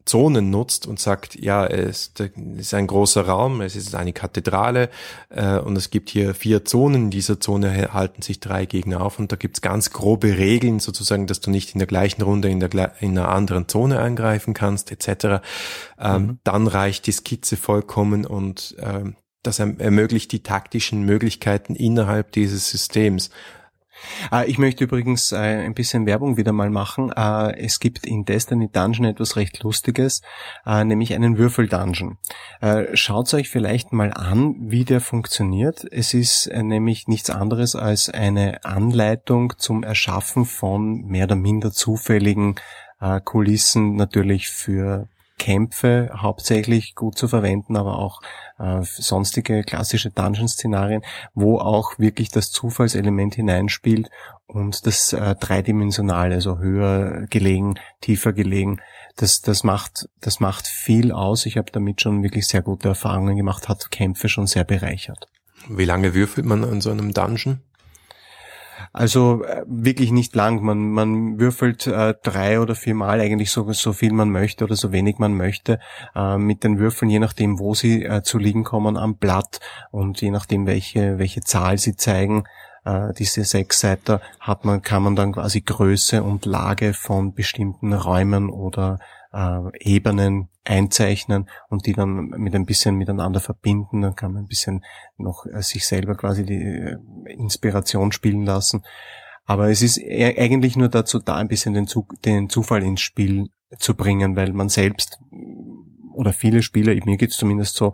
Zonen 0.05 0.51
nutzt 0.51 0.85
und 0.85 0.99
sagt, 0.99 1.35
ja, 1.35 1.65
es 1.65 2.13
ist 2.57 2.73
ein 2.73 2.87
großer 2.87 3.25
Raum, 3.25 3.61
es 3.61 3.75
ist 3.75 3.95
eine 3.95 4.13
Kathedrale 4.13 4.89
äh, 5.29 5.57
und 5.57 5.75
es 5.75 5.89
gibt 5.89 6.11
hier 6.11 6.35
vier 6.35 6.63
Zonen. 6.63 7.05
In 7.05 7.09
dieser 7.09 7.39
Zone 7.39 7.91
halten 7.91 8.21
sich 8.21 8.39
drei 8.39 8.65
Gegner 8.65 9.01
auf 9.01 9.17
und 9.17 9.31
da 9.31 9.35
gibt's 9.35 9.61
ganz 9.61 9.91
grobe 9.91 10.37
Regeln 10.37 10.79
sozusagen, 10.79 11.25
dass 11.25 11.39
du 11.39 11.49
nicht 11.49 11.73
in 11.73 11.79
der 11.79 11.87
gleichen 11.87 12.21
Runde 12.21 12.49
in, 12.49 12.59
der, 12.59 12.93
in 12.99 13.17
einer 13.17 13.29
anderen 13.29 13.67
Zone 13.67 13.99
angreifen 13.99 14.53
kannst 14.53 14.91
etc. 14.91 15.43
Ähm, 15.99 16.21
mhm. 16.21 16.39
Dann 16.43 16.67
reicht 16.67 17.07
die 17.07 17.11
Skizze 17.11 17.57
vollkommen 17.57 18.25
und 18.25 18.75
äh, 18.77 19.11
das 19.41 19.59
ermöglicht 19.59 20.31
die 20.31 20.43
taktischen 20.43 21.03
Möglichkeiten 21.03 21.75
innerhalb 21.75 22.31
dieses 22.31 22.69
Systems. 22.69 23.31
Äh, 24.31 24.49
ich 24.49 24.57
möchte 24.57 24.83
übrigens 24.83 25.31
äh, 25.31 25.37
ein 25.37 25.73
bisschen 25.73 26.05
Werbung 26.05 26.37
wieder 26.37 26.51
mal 26.51 26.69
machen. 26.69 27.11
Äh, 27.11 27.57
es 27.59 27.79
gibt 27.79 28.05
in 28.05 28.25
Destiny 28.25 28.69
Dungeon 28.69 29.05
etwas 29.05 29.35
recht 29.35 29.61
Lustiges, 29.63 30.21
nämlich 30.65 31.13
einen 31.13 31.37
Würfel-Dungeon. 31.37 32.17
Schaut 32.93 33.33
euch 33.33 33.49
vielleicht 33.49 33.93
mal 33.93 34.13
an, 34.13 34.55
wie 34.59 34.83
der 34.83 35.01
funktioniert. 35.01 35.85
Es 35.91 36.13
ist 36.13 36.51
nämlich 36.53 37.07
nichts 37.07 37.29
anderes 37.29 37.75
als 37.75 38.09
eine 38.09 38.63
Anleitung 38.63 39.53
zum 39.57 39.83
Erschaffen 39.83 40.45
von 40.45 41.05
mehr 41.05 41.25
oder 41.25 41.35
minder 41.35 41.71
zufälligen 41.71 42.55
Kulissen 43.23 43.95
natürlich 43.95 44.49
für 44.49 45.07
Kämpfe 45.37 46.09
hauptsächlich 46.15 46.95
gut 46.95 47.17
zu 47.17 47.27
verwenden, 47.27 47.75
aber 47.75 47.99
auch 47.99 48.21
äh, 48.57 48.81
sonstige 48.83 49.63
klassische 49.63 50.11
Dungeon-Szenarien, 50.11 51.01
wo 51.33 51.59
auch 51.59 51.99
wirklich 51.99 52.29
das 52.29 52.51
Zufallselement 52.51 53.35
hineinspielt 53.35 54.09
und 54.47 54.85
das 54.85 55.13
äh, 55.13 55.35
dreidimensionale, 55.35 56.35
also 56.35 56.59
höher 56.59 57.27
gelegen, 57.29 57.75
tiefer 58.01 58.33
gelegen, 58.33 58.79
das, 59.17 59.41
das 59.41 59.63
macht, 59.63 60.07
das 60.21 60.39
macht 60.39 60.67
viel 60.67 61.11
aus. 61.11 61.45
Ich 61.45 61.57
habe 61.57 61.71
damit 61.71 62.01
schon 62.01 62.23
wirklich 62.23 62.47
sehr 62.47 62.61
gute 62.61 62.89
Erfahrungen 62.89 63.35
gemacht, 63.35 63.69
hat 63.69 63.91
Kämpfe 63.91 64.29
schon 64.29 64.47
sehr 64.47 64.63
bereichert. 64.63 65.27
Wie 65.67 65.85
lange 65.85 66.13
würfelt 66.13 66.45
man 66.45 66.63
an 66.63 66.81
so 66.81 66.91
einem 66.91 67.13
Dungeon? 67.13 67.61
Also 68.93 69.43
äh, 69.43 69.63
wirklich 69.67 70.11
nicht 70.11 70.35
lang. 70.35 70.63
Man, 70.63 70.91
man 70.91 71.39
würfelt 71.39 71.87
äh, 71.87 72.13
drei 72.23 72.59
oder 72.59 72.75
vier 72.75 72.95
Mal 72.95 73.19
eigentlich 73.19 73.51
so, 73.51 73.71
so 73.73 73.93
viel 73.93 74.13
man 74.13 74.29
möchte 74.29 74.63
oder 74.63 74.75
so 74.75 74.91
wenig 74.91 75.17
man 75.17 75.35
möchte 75.35 75.79
äh, 76.15 76.37
mit 76.37 76.63
den 76.63 76.79
Würfeln, 76.79 77.09
je 77.09 77.19
nachdem, 77.19 77.59
wo 77.59 77.73
sie 77.73 78.03
äh, 78.03 78.23
zu 78.23 78.37
liegen 78.37 78.63
kommen 78.63 78.97
am 78.97 79.17
Blatt 79.17 79.59
und 79.91 80.21
je 80.21 80.31
nachdem, 80.31 80.65
welche, 80.67 81.17
welche 81.19 81.41
Zahl 81.41 81.77
sie 81.77 81.95
zeigen. 81.95 82.43
Äh, 82.85 83.13
diese 83.13 83.43
sechs 83.43 83.79
Seiten 83.79 84.19
hat 84.39 84.63
man, 84.63 84.81
kann 84.81 85.03
man 85.03 85.15
dann 85.15 85.33
quasi 85.33 85.61
Größe 85.61 86.23
und 86.23 86.45
Lage 86.45 86.93
von 86.93 87.33
bestimmten 87.33 87.93
Räumen 87.93 88.49
oder 88.49 88.99
äh, 89.33 89.59
Ebenen 89.79 90.49
einzeichnen 90.65 91.49
und 91.69 91.85
die 91.85 91.93
dann 91.93 92.29
mit 92.29 92.55
ein 92.55 92.65
bisschen 92.65 92.95
miteinander 92.95 93.39
verbinden. 93.39 94.01
Dann 94.01 94.15
kann 94.15 94.33
man 94.33 94.43
ein 94.43 94.47
bisschen 94.47 94.83
noch 95.17 95.45
äh, 95.45 95.61
sich 95.61 95.85
selber 95.85 96.15
quasi 96.15 96.43
die 96.43 96.61
äh, 96.61 96.97
Inspiration 97.27 98.11
spielen 98.11 98.45
lassen. 98.45 98.83
Aber 99.45 99.69
es 99.69 99.81
ist 99.81 99.97
e-, 99.97 100.39
eigentlich 100.39 100.75
nur 100.75 100.89
dazu 100.89 101.19
da, 101.19 101.35
ein 101.35 101.47
bisschen 101.47 101.73
den, 101.73 101.87
den 102.25 102.49
Zufall 102.49 102.83
ins 102.83 103.01
Spiel 103.01 103.49
zu 103.77 103.95
bringen, 103.95 104.35
weil 104.35 104.53
man 104.53 104.69
selbst 104.69 105.19
oder 106.15 106.33
viele 106.33 106.63
Spieler, 106.63 106.93
mir 107.05 107.17
geht's 107.17 107.37
zumindest 107.37 107.75
so, 107.75 107.93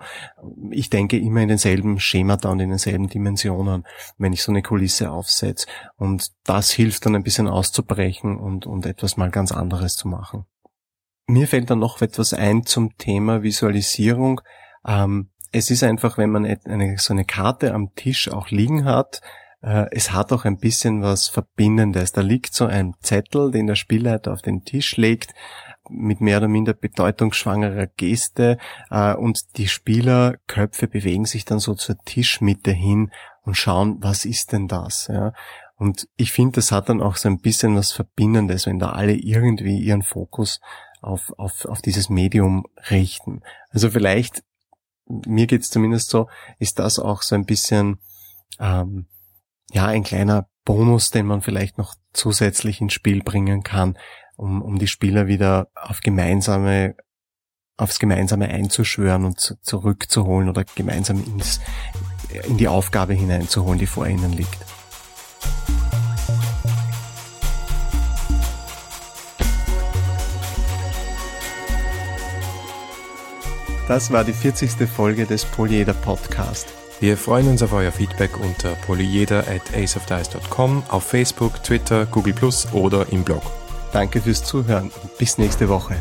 ich 0.69 0.89
denke 0.89 1.17
immer 1.17 1.41
in 1.41 1.47
denselben 1.47 1.99
Schemata 1.99 2.49
und 2.49 2.59
in 2.59 2.69
denselben 2.69 3.07
Dimensionen, 3.07 3.85
wenn 4.17 4.31
ich 4.31 4.43
so 4.43 4.51
eine 4.51 4.61
Kulisse 4.61 5.11
aufsetze. 5.11 5.65
Und 5.97 6.31
das 6.43 6.71
hilft 6.71 7.05
dann 7.05 7.15
ein 7.15 7.23
bisschen 7.23 7.47
auszubrechen 7.47 8.37
und, 8.37 8.67
und 8.67 8.85
etwas 8.85 9.17
mal 9.17 9.31
ganz 9.31 9.51
anderes 9.51 9.95
zu 9.95 10.07
machen. 10.07 10.45
Mir 11.27 11.47
fällt 11.47 11.69
dann 11.69 11.79
noch 11.79 12.01
etwas 12.01 12.33
ein 12.33 12.65
zum 12.65 12.97
Thema 12.97 13.43
Visualisierung. 13.43 14.41
Ähm, 14.85 15.29
es 15.51 15.69
ist 15.69 15.83
einfach, 15.83 16.17
wenn 16.17 16.29
man 16.29 16.45
eine, 16.45 16.97
so 16.97 17.13
eine 17.13 17.25
Karte 17.25 17.73
am 17.73 17.93
Tisch 17.95 18.29
auch 18.29 18.49
liegen 18.49 18.85
hat, 18.85 19.21
äh, 19.61 19.85
es 19.91 20.11
hat 20.11 20.31
auch 20.31 20.45
ein 20.45 20.57
bisschen 20.57 21.01
was 21.01 21.27
Verbindendes. 21.27 22.11
Da 22.11 22.21
liegt 22.21 22.53
so 22.53 22.65
ein 22.65 22.93
Zettel, 23.01 23.51
den 23.51 23.67
der 23.67 23.75
Spielleiter 23.75 24.33
auf 24.33 24.41
den 24.41 24.63
Tisch 24.63 24.97
legt, 24.97 25.33
mit 25.89 26.21
mehr 26.21 26.37
oder 26.37 26.47
minder 26.47 26.73
bedeutungsschwangerer 26.73 27.87
Geste 27.87 28.57
äh, 28.89 29.13
und 29.13 29.57
die 29.57 29.67
Spielerköpfe 29.67 30.87
bewegen 30.87 31.25
sich 31.25 31.45
dann 31.45 31.59
so 31.59 31.73
zur 31.73 31.97
Tischmitte 32.05 32.71
hin 32.71 33.11
und 33.43 33.57
schauen, 33.57 33.97
was 33.99 34.25
ist 34.25 34.53
denn 34.53 34.67
das? 34.67 35.07
Ja? 35.07 35.33
Und 35.75 36.07
ich 36.15 36.31
finde, 36.31 36.53
das 36.53 36.71
hat 36.71 36.89
dann 36.89 37.01
auch 37.01 37.15
so 37.15 37.27
ein 37.27 37.39
bisschen 37.39 37.75
was 37.75 37.91
Verbindendes, 37.91 38.67
wenn 38.67 38.79
da 38.79 38.91
alle 38.91 39.13
irgendwie 39.13 39.79
ihren 39.79 40.03
Fokus 40.03 40.61
auf, 41.01 41.33
auf, 41.37 41.65
auf 41.65 41.81
dieses 41.81 42.09
Medium 42.09 42.65
richten. 42.89 43.41
Also 43.69 43.89
vielleicht, 43.89 44.43
mir 45.07 45.47
geht's 45.47 45.69
zumindest 45.69 46.09
so, 46.09 46.29
ist 46.59 46.79
das 46.79 46.99
auch 46.99 47.21
so 47.21 47.35
ein 47.35 47.45
bisschen 47.45 47.99
ähm, 48.59 49.07
ja 49.71 49.87
ein 49.87 50.03
kleiner 50.03 50.47
Bonus, 50.63 51.09
den 51.09 51.25
man 51.25 51.41
vielleicht 51.41 51.77
noch 51.77 51.95
zusätzlich 52.13 52.81
ins 52.81 52.93
Spiel 52.93 53.23
bringen 53.23 53.63
kann, 53.63 53.97
um, 54.37 54.61
um 54.61 54.77
die 54.77 54.87
Spieler 54.87 55.27
wieder 55.27 55.69
auf 55.75 56.01
gemeinsame, 56.01 56.95
aufs 57.77 57.99
Gemeinsame 57.99 58.49
einzuschwören 58.49 59.25
und 59.25 59.39
zu, 59.39 59.59
zurückzuholen 59.61 60.49
oder 60.49 60.63
gemeinsam 60.75 61.23
ins, 61.23 61.61
in 62.47 62.57
die 62.57 62.67
Aufgabe 62.67 63.13
hineinzuholen, 63.13 63.79
die 63.79 63.87
vor 63.87 64.07
ihnen 64.07 64.33
liegt. 64.33 64.57
Das 73.91 74.09
war 74.09 74.23
die 74.23 74.31
40. 74.31 74.87
Folge 74.87 75.25
des 75.25 75.43
Polyeder 75.43 75.93
Podcast. 75.93 76.69
Wir 77.01 77.17
freuen 77.17 77.49
uns 77.49 77.61
auf 77.61 77.73
euer 77.73 77.91
Feedback 77.91 78.39
unter 78.39 78.69
polyeder 78.87 79.39
at 79.39 79.75
aceofdice.com, 79.75 80.83
auf 80.87 81.03
Facebook, 81.03 81.61
Twitter, 81.61 82.05
Google 82.05 82.31
Plus 82.31 82.71
oder 82.71 83.11
im 83.11 83.25
Blog. 83.25 83.43
Danke 83.91 84.21
fürs 84.21 84.45
Zuhören 84.45 84.91
und 85.03 85.17
bis 85.17 85.37
nächste 85.37 85.67
Woche. 85.67 85.97